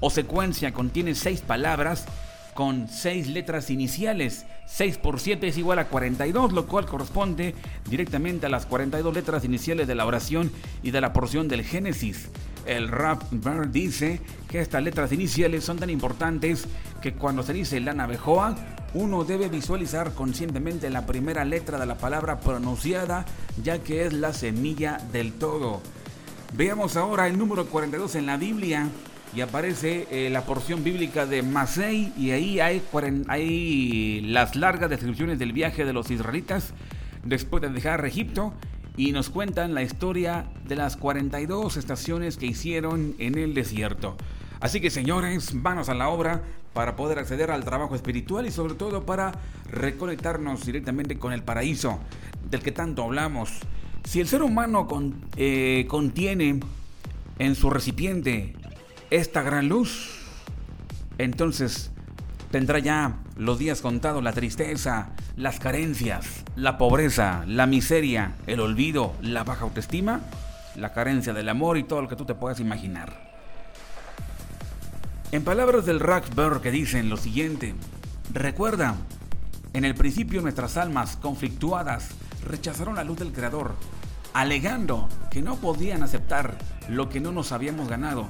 o 0.00 0.10
secuencia 0.10 0.72
contiene 0.72 1.14
seis 1.14 1.40
palabras 1.42 2.06
con 2.54 2.88
seis 2.88 3.28
letras 3.28 3.70
iniciales. 3.70 4.44
6 4.70 4.98
por 4.98 5.18
7 5.18 5.48
es 5.48 5.58
igual 5.58 5.78
a 5.78 5.88
42, 5.88 6.52
lo 6.52 6.66
cual 6.66 6.86
corresponde 6.86 7.54
directamente 7.88 8.46
a 8.46 8.50
las 8.50 8.66
42 8.66 9.14
letras 9.14 9.44
iniciales 9.44 9.88
de 9.88 9.94
la 9.94 10.06
oración 10.06 10.52
y 10.82 10.90
de 10.90 11.00
la 11.00 11.12
porción 11.12 11.48
del 11.48 11.64
Génesis. 11.64 12.28
El 12.66 12.88
Rap 12.88 13.22
Bird 13.30 13.68
dice 13.68 14.20
que 14.48 14.60
estas 14.60 14.82
letras 14.82 15.10
iniciales 15.10 15.64
son 15.64 15.78
tan 15.78 15.88
importantes 15.88 16.66
que 17.00 17.14
cuando 17.14 17.42
se 17.42 17.54
dice 17.54 17.80
la 17.80 17.94
navejoa, 17.94 18.56
uno 18.92 19.24
debe 19.24 19.48
visualizar 19.48 20.12
conscientemente 20.12 20.90
la 20.90 21.06
primera 21.06 21.44
letra 21.44 21.78
de 21.78 21.86
la 21.86 21.96
palabra 21.96 22.40
pronunciada, 22.40 23.24
ya 23.62 23.78
que 23.78 24.04
es 24.04 24.12
la 24.12 24.34
semilla 24.34 24.98
del 25.12 25.32
todo. 25.32 25.80
Veamos 26.54 26.96
ahora 26.96 27.26
el 27.26 27.38
número 27.38 27.66
42 27.66 28.14
en 28.16 28.26
la 28.26 28.36
Biblia 28.36 28.88
y 29.34 29.40
aparece 29.40 30.06
eh, 30.10 30.30
la 30.30 30.42
porción 30.42 30.84
bíblica 30.84 31.26
de 31.26 31.42
Masei 31.42 32.12
y 32.16 32.30
ahí 32.30 32.60
hay, 32.60 32.82
hay 33.28 34.20
las 34.22 34.56
largas 34.56 34.90
descripciones 34.90 35.38
del 35.38 35.52
viaje 35.52 35.84
de 35.84 35.92
los 35.92 36.10
israelitas 36.10 36.72
después 37.24 37.62
de 37.62 37.68
dejar 37.68 38.04
Egipto 38.06 38.54
y 38.96 39.12
nos 39.12 39.30
cuentan 39.30 39.74
la 39.74 39.82
historia 39.82 40.46
de 40.66 40.76
las 40.76 40.96
42 40.96 41.76
estaciones 41.76 42.36
que 42.36 42.46
hicieron 42.46 43.14
en 43.18 43.38
el 43.38 43.54
desierto. 43.54 44.16
Así 44.60 44.80
que 44.80 44.90
señores, 44.90 45.54
manos 45.54 45.88
a 45.88 45.94
la 45.94 46.08
obra 46.08 46.42
para 46.72 46.96
poder 46.96 47.18
acceder 47.18 47.50
al 47.50 47.64
trabajo 47.64 47.94
espiritual 47.94 48.46
y 48.46 48.50
sobre 48.50 48.74
todo 48.74 49.06
para 49.06 49.32
reconectarnos 49.70 50.66
directamente 50.66 51.18
con 51.18 51.32
el 51.32 51.42
paraíso 51.42 52.00
del 52.50 52.60
que 52.60 52.72
tanto 52.72 53.04
hablamos. 53.04 53.60
Si 54.04 54.20
el 54.20 54.26
ser 54.26 54.42
humano 54.42 54.88
eh, 55.36 55.86
contiene 55.88 56.60
en 57.38 57.54
su 57.54 57.70
recipiente 57.70 58.54
esta 59.10 59.42
gran 59.42 59.68
luz, 59.68 60.10
entonces 61.18 61.90
tendrá 62.50 62.78
ya 62.78 63.16
los 63.36 63.58
días 63.58 63.80
contados, 63.80 64.22
la 64.22 64.32
tristeza, 64.32 65.10
las 65.36 65.58
carencias, 65.60 66.44
la 66.56 66.78
pobreza, 66.78 67.44
la 67.46 67.66
miseria, 67.66 68.34
el 68.46 68.60
olvido, 68.60 69.14
la 69.22 69.44
baja 69.44 69.64
autoestima, 69.64 70.20
la 70.76 70.92
carencia 70.92 71.32
del 71.32 71.48
amor 71.48 71.78
y 71.78 71.84
todo 71.84 72.02
lo 72.02 72.08
que 72.08 72.16
tú 72.16 72.24
te 72.24 72.34
puedas 72.34 72.60
imaginar. 72.60 73.28
En 75.32 75.44
palabras 75.44 75.86
del 75.86 76.00
Rackberg 76.00 76.60
que 76.60 76.70
dicen 76.70 77.08
lo 77.08 77.16
siguiente, 77.16 77.74
recuerda, 78.32 78.96
en 79.72 79.84
el 79.84 79.94
principio 79.94 80.40
nuestras 80.40 80.76
almas 80.76 81.16
conflictuadas 81.16 82.08
rechazaron 82.46 82.96
la 82.96 83.04
luz 83.04 83.18
del 83.18 83.32
Creador, 83.32 83.74
alegando 84.32 85.08
que 85.30 85.42
no 85.42 85.56
podían 85.56 86.02
aceptar 86.02 86.56
lo 86.88 87.08
que 87.08 87.20
no 87.20 87.32
nos 87.32 87.52
habíamos 87.52 87.88
ganado 87.88 88.28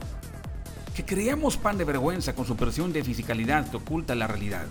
que 0.98 1.04
creíamos 1.04 1.56
pan 1.56 1.78
de 1.78 1.84
vergüenza 1.84 2.34
con 2.34 2.44
su 2.44 2.56
presión 2.56 2.92
de 2.92 3.04
fisicalidad 3.04 3.70
que 3.70 3.76
oculta 3.76 4.16
la 4.16 4.26
realidad. 4.26 4.66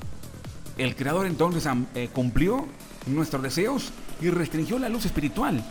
El 0.77 0.93
Creador 0.93 1.25
entonces 1.25 1.65
eh, 1.95 2.09
cumplió 2.11 2.67
nuestros 3.05 3.41
deseos 3.41 3.93
y 4.19 4.29
restringió 4.29 4.77
la 4.77 4.89
luz 4.89 5.05
espiritual. 5.05 5.63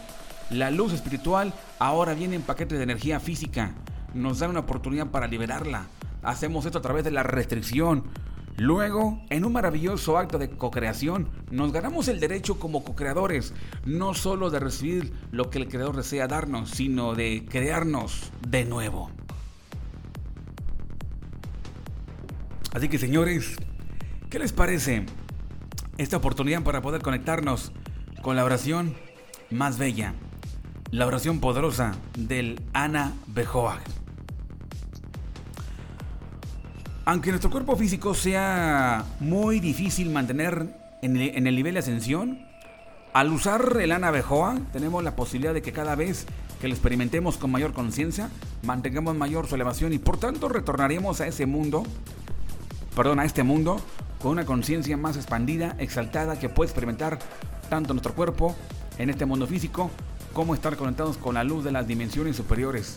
La 0.49 0.71
luz 0.71 0.95
espiritual 0.95 1.53
ahora 1.79 2.15
viene 2.15 2.37
en 2.37 2.43
paquete 2.43 2.75
de 2.75 2.85
energía 2.85 3.21
física. 3.21 3.75
Nos 4.15 4.39
da 4.39 4.49
una 4.49 4.61
oportunidad 4.61 5.09
para 5.09 5.27
liberarla. 5.27 5.89
Hacemos 6.23 6.65
esto 6.65 6.79
a 6.79 6.83
través 6.83 7.05
de 7.05 7.11
la 7.11 7.23
restricción. 7.23 8.05
Luego, 8.57 9.21
en 9.29 9.45
un 9.45 9.53
maravilloso 9.53 10.17
acto 10.17 10.39
de 10.39 10.49
co-creación, 10.49 11.29
nos 11.51 11.71
ganamos 11.71 12.09
el 12.09 12.19
derecho 12.19 12.59
como 12.59 12.83
co-creadores, 12.83 13.53
no 13.85 14.15
solo 14.15 14.49
de 14.49 14.61
recibir 14.61 15.13
lo 15.33 15.51
que 15.51 15.59
el 15.59 15.69
creador 15.69 15.97
desea 15.97 16.27
darnos, 16.27 16.71
sino 16.71 17.15
de 17.15 17.45
crearnos 17.47 18.33
de 18.49 18.65
nuevo. 18.65 19.11
Así 22.77 22.91
que 22.91 22.99
señores, 22.99 23.57
¿qué 24.29 24.39
les 24.39 24.53
parece 24.53 25.07
esta 25.97 26.19
oportunidad 26.19 26.63
para 26.63 26.83
poder 26.83 27.01
conectarnos 27.01 27.73
con 28.21 28.37
la 28.37 28.45
oración 28.45 28.95
más 29.51 29.79
bella, 29.79 30.13
la 30.91 31.07
oración 31.07 31.41
poderosa 31.41 31.95
del 32.19 32.61
Ana 32.75 33.15
Bejoa? 33.29 33.79
Aunque 37.07 37.31
nuestro 37.31 37.51
cuerpo 37.51 37.77
físico 37.77 38.13
sea 38.13 39.07
muy 39.21 39.59
difícil 39.59 40.11
mantener 40.11 40.69
en 41.01 41.17
el, 41.17 41.57
nivel 41.57 41.73
de 41.73 41.79
ascensión, 41.81 42.47
al 43.15 43.33
usar 43.33 43.79
el 43.81 43.91
Ana 43.91 44.11
Bejoa 44.11 44.59
tenemos 44.75 45.03
la 45.03 45.17
posibilidad 45.17 45.55
de 45.55 45.63
que 45.63 45.73
cada 45.73 45.95
vez 45.95 46.27
que 46.61 46.69
lo 46.69 46.75
experimentemos 46.75 47.39
con 47.39 47.51
mayor 47.51 47.73
conciencia, 47.73 48.29
mantengamos 48.65 49.17
mayor 49.17 49.47
su 49.47 49.55
elevación 49.55 49.95
y 49.95 49.99
por 49.99 50.19
tanto 50.19 50.51
retornaremos 50.51 51.23
a 51.23 51.27
ese 51.27 51.47
mundo, 51.47 51.85
perdón, 52.97 53.21
a 53.21 53.27
este 53.27 53.43
mundo 53.43 53.79
con 54.21 54.33
una 54.33 54.47
conciencia 54.47 54.97
más 54.97 55.17
expandida, 55.17 55.77
exaltada, 55.79 56.39
que 56.39 56.49
puede 56.49 56.71
experimentar 56.71 57.19
tanto 57.69 57.93
nuestro 57.93 58.15
cuerpo 58.15 58.57
en 58.99 59.11
este 59.11 59.27
mundo 59.27 59.47
físico 59.47 59.91
como 60.33 60.55
estar 60.55 60.77
conectados 60.77 61.19
con 61.19 61.35
la 61.35 61.45
luz 61.45 61.63
de 61.63 61.73
las 61.73 61.87
dimensiones 61.87 62.37
superiores. 62.37 62.97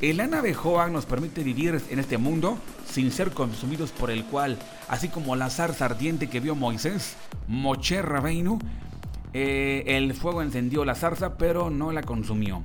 El 0.00 0.20
Ana 0.20 0.40
Bejoa 0.40 0.88
nos 0.88 1.04
permite 1.04 1.44
vivir 1.44 1.80
en 1.90 1.98
este 1.98 2.16
mundo 2.16 2.58
sin 2.90 3.12
ser 3.12 3.32
consumidos 3.32 3.90
por 3.90 4.10
el 4.10 4.24
cual, 4.24 4.58
así 4.88 5.08
como 5.08 5.36
la 5.36 5.50
zarza 5.50 5.84
ardiente 5.84 6.28
que 6.28 6.40
vio 6.40 6.54
Moisés, 6.54 7.14
Moche 7.46 8.00
Rabeinu, 8.00 8.58
eh, 9.34 9.84
el 9.86 10.14
fuego 10.14 10.42
encendió 10.42 10.84
la 10.86 10.94
zarza 10.94 11.36
pero 11.36 11.68
no 11.68 11.92
la 11.92 12.02
consumió. 12.02 12.64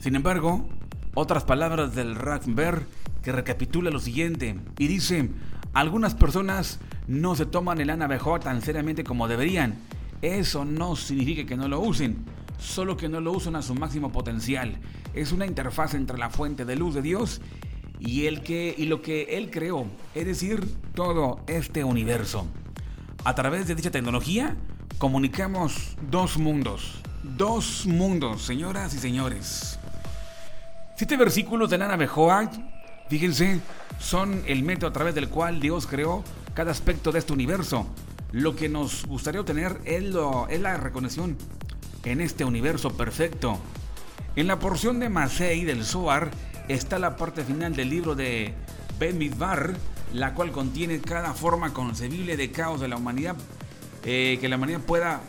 Sin 0.00 0.16
embargo, 0.16 0.68
otras 1.14 1.44
palabras 1.44 1.94
del 1.94 2.14
Ragnberg 2.14 2.86
que 3.22 3.32
recapitula 3.32 3.90
lo 3.90 4.00
siguiente 4.00 4.56
y 4.78 4.86
dice, 4.86 5.30
algunas 5.72 6.14
personas 6.14 6.80
no 7.06 7.34
se 7.34 7.46
toman 7.46 7.80
el 7.80 7.90
Ana 7.90 8.06
Bejoa 8.06 8.40
tan 8.40 8.62
seriamente 8.62 9.04
como 9.04 9.28
deberían. 9.28 9.78
Eso 10.22 10.64
no 10.64 10.96
significa 10.96 11.46
que 11.46 11.56
no 11.56 11.68
lo 11.68 11.80
usen, 11.80 12.24
solo 12.58 12.96
que 12.96 13.08
no 13.08 13.20
lo 13.20 13.32
usan 13.32 13.56
a 13.56 13.62
su 13.62 13.74
máximo 13.74 14.12
potencial 14.12 14.78
es 15.14 15.32
una 15.32 15.46
interfaz 15.46 15.94
entre 15.94 16.18
la 16.18 16.30
fuente 16.30 16.64
de 16.64 16.76
luz 16.76 16.94
de 16.94 17.02
Dios 17.02 17.40
y, 17.98 18.26
el 18.26 18.42
que, 18.42 18.74
y 18.76 18.86
lo 18.86 19.02
que 19.02 19.36
Él 19.36 19.50
creó, 19.50 19.86
es 20.14 20.26
decir, 20.26 20.76
todo 20.94 21.40
este 21.46 21.84
universo. 21.84 22.46
A 23.24 23.34
través 23.34 23.66
de 23.66 23.74
dicha 23.74 23.90
tecnología 23.90 24.56
comunicamos 24.98 25.96
dos 26.10 26.38
mundos, 26.38 27.02
dos 27.22 27.86
mundos, 27.86 28.42
señoras 28.42 28.94
y 28.94 28.98
señores. 28.98 29.79
Siete 31.00 31.16
versículos 31.16 31.70
de 31.70 31.78
Nana 31.78 31.96
Bejoa, 31.96 32.50
fíjense, 33.08 33.58
son 33.98 34.42
el 34.46 34.62
método 34.62 34.90
a 34.90 34.92
través 34.92 35.14
del 35.14 35.30
cual 35.30 35.58
Dios 35.58 35.86
creó 35.86 36.22
cada 36.52 36.72
aspecto 36.72 37.10
de 37.10 37.20
este 37.20 37.32
universo. 37.32 37.86
Lo 38.32 38.54
que 38.54 38.68
nos 38.68 39.06
gustaría 39.06 39.40
obtener 39.40 39.80
es, 39.86 40.04
la 40.04 40.76
reconexión 40.76 41.38
en 42.04 42.20
este 42.20 42.44
universo 42.44 42.90
perfecto 42.98 43.58
en 44.36 44.46
la 44.46 44.58
porción 44.58 45.00
de 45.00 45.08
Masei 45.08 45.64
del 45.64 45.86
Zohar 45.86 46.32
está 46.68 46.98
la 46.98 47.16
parte 47.16 47.44
final 47.44 47.74
del 47.74 47.88
libro 47.88 48.14
de 48.14 48.52
Ben 48.98 49.16
Midbar, 49.16 49.72
la 50.12 50.34
cual 50.34 50.52
contiene 50.52 51.00
cada 51.00 51.32
forma 51.32 51.72
concebible 51.72 52.36
de 52.36 52.50
caos 52.50 52.78
de 52.78 52.88
la 52.88 52.96
humanidad 52.96 53.36
eh, 54.04 54.36
que 54.38 54.50
la 54.50 54.56
humanidad 54.56 54.80
pueda 54.80 55.22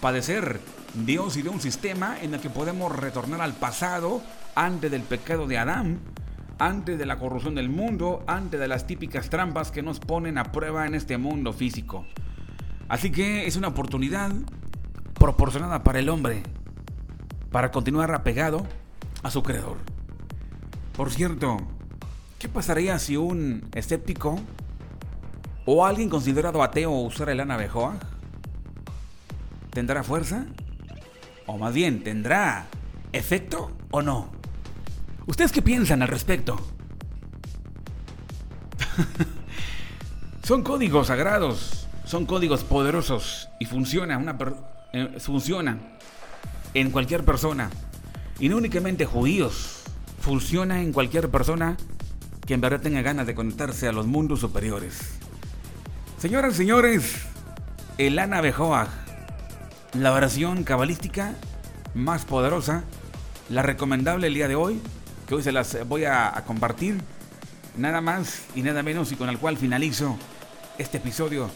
padecer. 0.00 0.58
Dios 0.94 1.36
y 1.36 1.42
de 1.42 1.50
un 1.50 1.60
sistema 1.60 2.16
en 2.22 2.32
el 2.32 2.40
que 2.40 2.48
podemos 2.48 2.90
retornar 2.96 3.42
al 3.42 3.52
pasado 3.52 4.22
antes 4.58 4.90
del 4.90 5.02
pecado 5.02 5.46
de 5.46 5.56
Adán, 5.56 6.00
antes 6.58 6.98
de 6.98 7.06
la 7.06 7.16
corrupción 7.16 7.54
del 7.54 7.68
mundo, 7.68 8.24
antes 8.26 8.58
de 8.58 8.66
las 8.66 8.88
típicas 8.88 9.30
trampas 9.30 9.70
que 9.70 9.82
nos 9.82 10.00
ponen 10.00 10.36
a 10.36 10.50
prueba 10.50 10.84
en 10.84 10.96
este 10.96 11.16
mundo 11.16 11.52
físico. 11.52 12.04
Así 12.88 13.12
que 13.12 13.46
es 13.46 13.54
una 13.54 13.68
oportunidad 13.68 14.32
proporcionada 15.14 15.84
para 15.84 16.00
el 16.00 16.08
hombre 16.08 16.42
para 17.52 17.70
continuar 17.70 18.12
apegado 18.12 18.66
a 19.22 19.30
su 19.30 19.44
creador. 19.44 19.76
Por 20.96 21.12
cierto, 21.12 21.58
¿qué 22.40 22.48
pasaría 22.48 22.98
si 22.98 23.16
un 23.16 23.68
escéptico 23.76 24.40
o 25.66 25.86
alguien 25.86 26.10
considerado 26.10 26.64
ateo 26.64 26.90
usara 26.90 27.30
el 27.30 27.38
anabejoa? 27.38 27.96
¿Tendrá 29.70 30.02
fuerza? 30.02 30.46
O 31.46 31.58
más 31.58 31.72
bien, 31.74 32.02
¿tendrá 32.02 32.66
efecto 33.12 33.70
o 33.92 34.02
no? 34.02 34.37
¿Ustedes 35.28 35.52
qué 35.52 35.60
piensan 35.60 36.00
al 36.00 36.08
respecto? 36.08 36.58
son 40.42 40.62
códigos 40.62 41.08
sagrados, 41.08 41.86
son 42.06 42.24
códigos 42.24 42.64
poderosos 42.64 43.50
y 43.60 43.66
funciona, 43.66 44.16
una 44.16 44.38
eh, 44.94 45.18
funciona 45.20 45.78
en 46.72 46.90
cualquier 46.90 47.26
persona. 47.26 47.68
Y 48.40 48.48
no 48.48 48.56
únicamente 48.56 49.04
judíos. 49.04 49.82
Funciona 50.20 50.80
en 50.80 50.94
cualquier 50.94 51.28
persona 51.28 51.76
que 52.46 52.54
en 52.54 52.62
verdad 52.62 52.80
tenga 52.80 53.02
ganas 53.02 53.26
de 53.26 53.34
conectarse 53.34 53.86
a 53.86 53.92
los 53.92 54.06
mundos 54.06 54.40
superiores. 54.40 55.18
Señoras 56.16 56.54
y 56.54 56.56
señores, 56.56 57.26
el 57.98 58.18
Ana 58.18 58.40
Bejoa, 58.40 58.88
la 59.92 60.10
oración 60.12 60.64
cabalística 60.64 61.34
más 61.94 62.24
poderosa, 62.24 62.84
la 63.50 63.60
recomendable 63.62 64.28
el 64.28 64.34
día 64.34 64.48
de 64.48 64.54
hoy, 64.54 64.80
que 65.28 65.34
hoy 65.34 65.42
se 65.42 65.52
las 65.52 65.86
voy 65.86 66.06
a, 66.06 66.42
compartir, 66.46 66.98
nada 67.76 68.00
más 68.00 68.46
y 68.54 68.62
nada 68.62 68.82
menos 68.82 69.12
y 69.12 69.16
con 69.16 69.28
el 69.28 69.38
cual 69.38 69.58
finalizo 69.58 70.16
este 70.78 70.96
episodio 70.96 71.50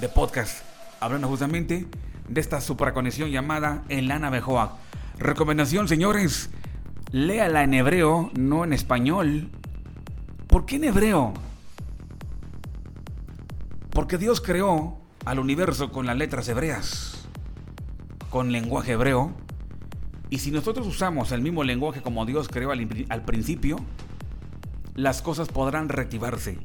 de 0.00 0.08
podcast, 0.08 0.64
hablando 0.98 1.28
justamente 1.28 1.86
de 2.28 2.40
esta 2.40 2.60
supraconexión 2.60 3.30
llamada 3.30 3.84
El 3.88 4.10
Ana 4.10 4.28
Bejoa. 4.28 4.76
Recomendación, 5.20 5.86
señores, 5.86 6.50
léala 7.12 7.62
en 7.62 7.74
hebreo, 7.74 8.32
no 8.36 8.64
en 8.64 8.72
español. 8.72 9.50
¿Por 10.48 10.66
qué 10.66 10.76
en 10.76 10.84
hebreo? 10.84 11.32
Porque 13.90 14.18
Dios 14.18 14.40
creó 14.40 14.98
al 15.24 15.38
universo 15.38 15.92
con 15.92 16.06
las 16.06 16.16
letras 16.16 16.48
hebreas, 16.48 17.28
con 18.30 18.50
lenguaje 18.50 18.92
hebreo. 18.92 19.30
Y 20.32 20.38
si 20.38 20.50
nosotros 20.50 20.86
usamos 20.86 21.30
el 21.30 21.42
mismo 21.42 21.62
lenguaje 21.62 22.00
como 22.00 22.24
Dios 22.24 22.48
creó 22.48 22.70
al, 22.70 23.22
principio, 23.22 23.76
las 24.94 25.20
cosas 25.20 25.48
podrán 25.48 25.90
reactivarse. 25.90 26.56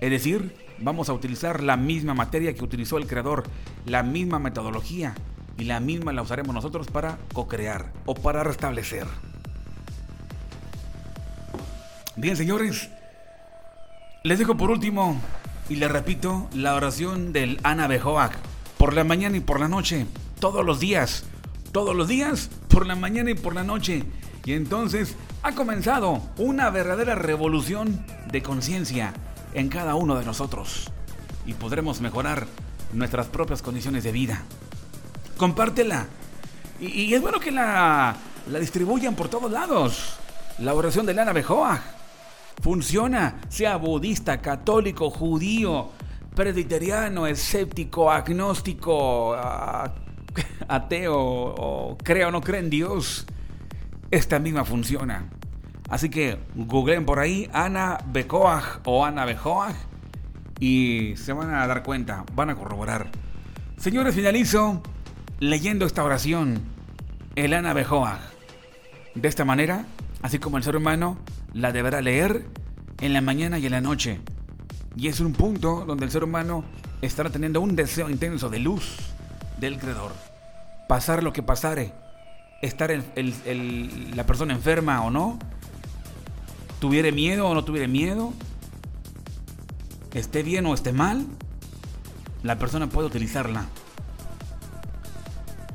Es 0.00 0.10
decir, 0.10 0.52
vamos 0.80 1.08
a 1.08 1.12
utilizar 1.12 1.62
la 1.62 1.76
misma 1.76 2.14
materia 2.14 2.52
que 2.56 2.64
utilizó 2.64 2.98
el 2.98 3.06
creador, 3.06 3.44
la 3.86 4.02
misma 4.02 4.40
metodología 4.40 5.14
y 5.56 5.62
la 5.62 5.78
misma 5.78 6.12
la 6.12 6.22
usaremos 6.22 6.56
nosotros 6.56 6.88
para 6.88 7.18
co-crear 7.32 7.92
o 8.04 8.16
para 8.16 8.42
restablecer. 8.42 9.06
Bien, 12.16 12.36
señores, 12.36 12.90
les 14.24 14.40
dejo 14.40 14.56
por 14.56 14.72
último 14.72 15.20
y 15.68 15.76
les 15.76 15.92
repito 15.92 16.48
la 16.52 16.74
oración 16.74 17.32
del 17.32 17.60
Ana 17.62 17.86
Bejoac 17.86 18.36
por 18.76 18.92
la 18.92 19.04
mañana 19.04 19.36
y 19.36 19.40
por 19.40 19.60
la 19.60 19.68
noche, 19.68 20.04
todos 20.40 20.66
los 20.66 20.80
días, 20.80 21.26
todos 21.74 21.96
los 21.96 22.06
días, 22.06 22.50
por 22.68 22.86
la 22.86 22.94
mañana 22.94 23.32
y 23.32 23.34
por 23.34 23.52
la 23.52 23.64
noche. 23.64 24.04
Y 24.44 24.52
entonces 24.52 25.16
ha 25.42 25.56
comenzado 25.56 26.22
una 26.38 26.70
verdadera 26.70 27.16
revolución 27.16 28.06
de 28.30 28.44
conciencia 28.44 29.12
en 29.54 29.68
cada 29.68 29.96
uno 29.96 30.14
de 30.14 30.24
nosotros 30.24 30.92
y 31.44 31.54
podremos 31.54 32.00
mejorar 32.00 32.46
nuestras 32.92 33.26
propias 33.26 33.60
condiciones 33.60 34.04
de 34.04 34.12
vida. 34.12 34.42
Compártela. 35.36 36.06
Y, 36.78 37.12
es 37.12 37.20
bueno 37.20 37.40
que 37.40 37.50
la, 37.50 38.14
la, 38.48 38.58
distribuyan 38.60 39.16
por 39.16 39.28
todos 39.28 39.50
lados. 39.50 40.14
La 40.60 40.74
oración 40.74 41.06
de 41.06 41.14
Lana 41.14 41.32
Bejoa 41.32 41.82
funciona, 42.62 43.40
sea 43.48 43.78
budista, 43.78 44.40
católico, 44.40 45.10
judío, 45.10 45.90
presbiteriano, 46.36 47.26
escéptico, 47.26 48.12
agnóstico, 48.12 49.34
ateo 50.68 51.16
o 51.16 51.98
creo 51.98 52.28
o 52.28 52.30
no 52.30 52.40
cree 52.40 52.60
en 52.60 52.70
Dios. 52.70 53.26
Esta 54.10 54.38
misma 54.38 54.64
funciona. 54.64 55.28
Así 55.88 56.08
que 56.08 56.38
googleen 56.54 57.04
por 57.04 57.18
ahí 57.18 57.48
Ana 57.52 57.98
Becoag 58.06 58.80
o 58.84 59.04
Ana 59.04 59.24
Bejoag 59.24 59.74
y 60.60 61.14
se 61.16 61.32
van 61.32 61.54
a 61.54 61.66
dar 61.66 61.82
cuenta, 61.82 62.24
van 62.34 62.50
a 62.50 62.54
corroborar. 62.54 63.10
Señores, 63.76 64.14
finalizo 64.14 64.82
leyendo 65.40 65.84
esta 65.84 66.04
oración, 66.04 66.62
el 67.36 67.52
Ana 67.52 67.74
Bejoa. 67.74 68.18
De 69.14 69.28
esta 69.28 69.44
manera, 69.44 69.84
así 70.22 70.38
como 70.38 70.56
el 70.56 70.62
ser 70.62 70.76
humano 70.76 71.18
la 71.52 71.70
deberá 71.72 72.00
leer 72.00 72.46
en 73.00 73.12
la 73.12 73.20
mañana 73.20 73.58
y 73.58 73.66
en 73.66 73.72
la 73.72 73.80
noche. 73.80 74.20
Y 74.96 75.08
es 75.08 75.20
un 75.20 75.32
punto 75.32 75.84
donde 75.84 76.06
el 76.06 76.10
ser 76.10 76.24
humano 76.24 76.64
estará 77.02 77.30
teniendo 77.30 77.60
un 77.60 77.76
deseo 77.76 78.08
intenso 78.08 78.48
de 78.48 78.60
luz 78.60 79.13
del 79.58 79.78
Creador. 79.78 80.12
Pasar 80.88 81.22
lo 81.22 81.32
que 81.32 81.42
pasare, 81.42 81.92
estar 82.62 82.90
la 82.90 84.24
persona 84.24 84.52
enferma 84.52 85.02
o 85.02 85.10
no, 85.10 85.38
tuviere 86.80 87.12
miedo 87.12 87.48
o 87.48 87.54
no 87.54 87.64
tuviere 87.64 87.88
miedo, 87.88 88.32
esté 90.12 90.42
bien 90.42 90.66
o 90.66 90.74
esté 90.74 90.92
mal, 90.92 91.26
la 92.42 92.58
persona 92.58 92.88
puede 92.88 93.08
utilizarla. 93.08 93.66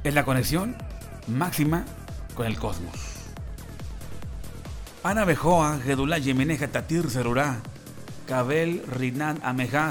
Es 0.04 0.14
la 0.14 0.24
conexión 0.24 0.76
máxima 1.28 1.86
con 2.36 2.46
el 2.46 2.58
cosmos. 2.58 2.96
Ana 5.04 5.26
Bejoa, 5.26 5.80
Gedulá 5.80 6.18
Yemeneja 6.18 6.68
Tatir 6.68 7.08
Kabel 8.28 8.84
Rinan 8.86 9.40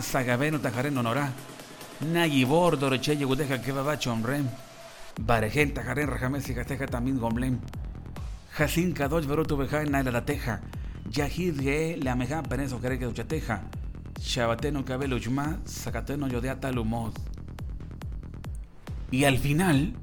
Sagabeno 0.02 0.60
Tajaren 0.60 0.94
Honorá, 2.00 2.26
Nayibor 2.26 2.78
Doroche 2.78 3.16
Yegudeja 3.16 3.60
Kebabacho 3.60 4.12
Omrem, 4.12 4.48
Barejen 5.20 5.74
Tajaren 5.74 6.08
Rajames 6.08 6.48
y 6.48 6.54
Gateja 6.54 6.86
también 6.86 7.18
Gomlem, 7.18 7.58
Jasin 8.52 8.92
Kadosh 8.92 9.26
Verotu 9.26 9.56
Beja 9.56 9.84
la 9.84 10.24
Teja, 10.24 10.60
Yahid 11.10 11.60
Ge 11.60 11.96
La 12.02 12.12
Ameja 12.12 12.42
Penezo 12.42 12.80
Kereke 12.80 13.06
Uchateja, 13.06 13.62
Shabateno 14.20 14.84
Kabel 14.84 15.12
Uchma, 15.12 15.58
Zacateno 15.66 16.28
Yodea 16.28 16.60
Talumod. 16.60 17.14
Y 19.10 19.24
al 19.24 19.38
final 19.38 19.94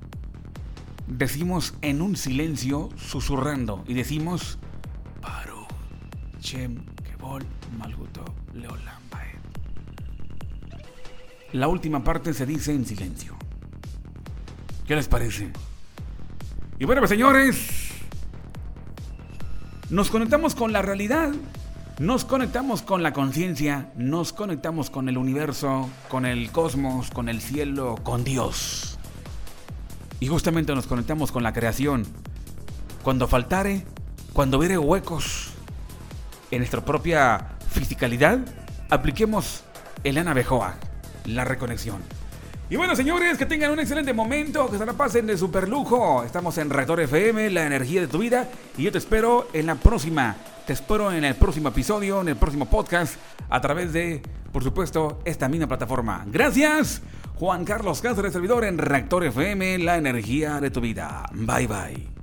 decimos 1.08 1.76
en 1.82 2.02
un 2.02 2.16
silencio 2.16 2.90
susurrando 2.98 3.84
y 3.88 3.94
decimos 3.94 4.58
Paru 5.22 5.68
Chem 6.40 6.84
Kebol 7.04 7.44
Malguto 7.78 8.26
Leolambae. 8.54 9.25
La 11.56 11.70
última 11.70 12.04
parte 12.04 12.34
se 12.34 12.46
dice 12.46 12.74
en 12.74 12.86
silencio. 12.86 13.34
¿Qué 14.86 14.94
les 14.94 15.08
parece? 15.08 15.54
Y 16.78 16.84
bueno, 16.84 17.00
pues 17.00 17.12
señores, 17.12 17.70
nos 19.90 20.10
conectamos 20.10 20.54
con 20.54 20.74
la 20.74 20.82
realidad, 20.82 21.34
nos 21.98 22.26
conectamos 22.26 22.82
con 22.82 23.04
la 23.04 23.14
conciencia, 23.14 23.90
nos 23.96 24.34
conectamos 24.34 24.90
con 24.90 25.08
el 25.08 25.18
universo, 25.18 25.90
con 26.10 26.26
el 26.26 26.52
cosmos, 26.52 27.10
con 27.10 27.30
el 27.30 27.40
cielo, 27.40 27.96
con 28.04 28.26
Dios. 28.26 29.00
Y 30.20 30.28
justamente 30.28 30.76
nos 30.76 30.88
conectamos 30.88 31.32
con 31.32 31.42
la 31.42 31.54
creación. 31.54 32.06
Cuando 33.02 33.30
faltare, 33.30 33.86
cuando 34.34 34.58
hubiere 34.58 34.78
huecos 34.78 35.52
en 36.52 36.58
nuestra 36.58 36.84
propia 36.84 37.56
fisicalidad, 37.70 38.40
apliquemos 38.90 39.64
el 40.04 40.22
Bejoa, 40.22 40.76
la 41.26 41.44
reconexión. 41.44 42.02
Y 42.68 42.78
bueno, 42.78 42.96
señores, 42.96 43.38
que 43.38 43.46
tengan 43.46 43.72
un 43.72 43.80
excelente 43.80 44.12
momento, 44.12 44.70
que 44.72 44.80
se 44.80 44.86
la 44.86 44.94
pasen 44.94 45.28
de 45.28 45.38
super 45.38 45.70
lujo. 45.70 46.24
Estamos 46.24 46.58
en 46.58 46.72
Reactor 46.72 47.00
FM, 47.00 47.52
la 47.52 47.66
energía 47.66 48.02
de 48.02 48.08
tu 48.08 48.18
vida. 48.18 48.50
Y 48.76 48.84
yo 48.84 48.92
te 48.92 48.98
espero 48.98 49.48
en 49.54 49.68
la 49.68 49.76
próxima. 49.76 50.36
Te 50.66 50.74
espero 50.74 51.12
en 51.12 51.24
el 51.24 51.36
próximo 51.36 51.70
episodio, 51.70 52.22
en 52.22 52.30
el 52.30 52.36
próximo 52.38 52.66
podcast, 52.66 53.18
a 53.50 53.62
través 53.62 53.94
de, 53.94 54.24
por 54.52 54.64
supuesto, 54.64 55.20
esta 55.26 55.48
misma 55.48 55.68
plataforma. 55.68 56.24
Gracias. 56.26 57.04
Juan 57.36 57.66
Carlos 57.66 58.02
Cáceres, 58.02 58.34
servidor 58.34 58.66
en 58.66 58.80
Reactor 58.80 59.26
FM, 59.26 59.78
la 59.80 59.98
energía 59.98 60.60
de 60.60 60.72
tu 60.72 60.82
vida. 60.82 61.30
Bye 61.34 61.68
bye. 61.68 62.15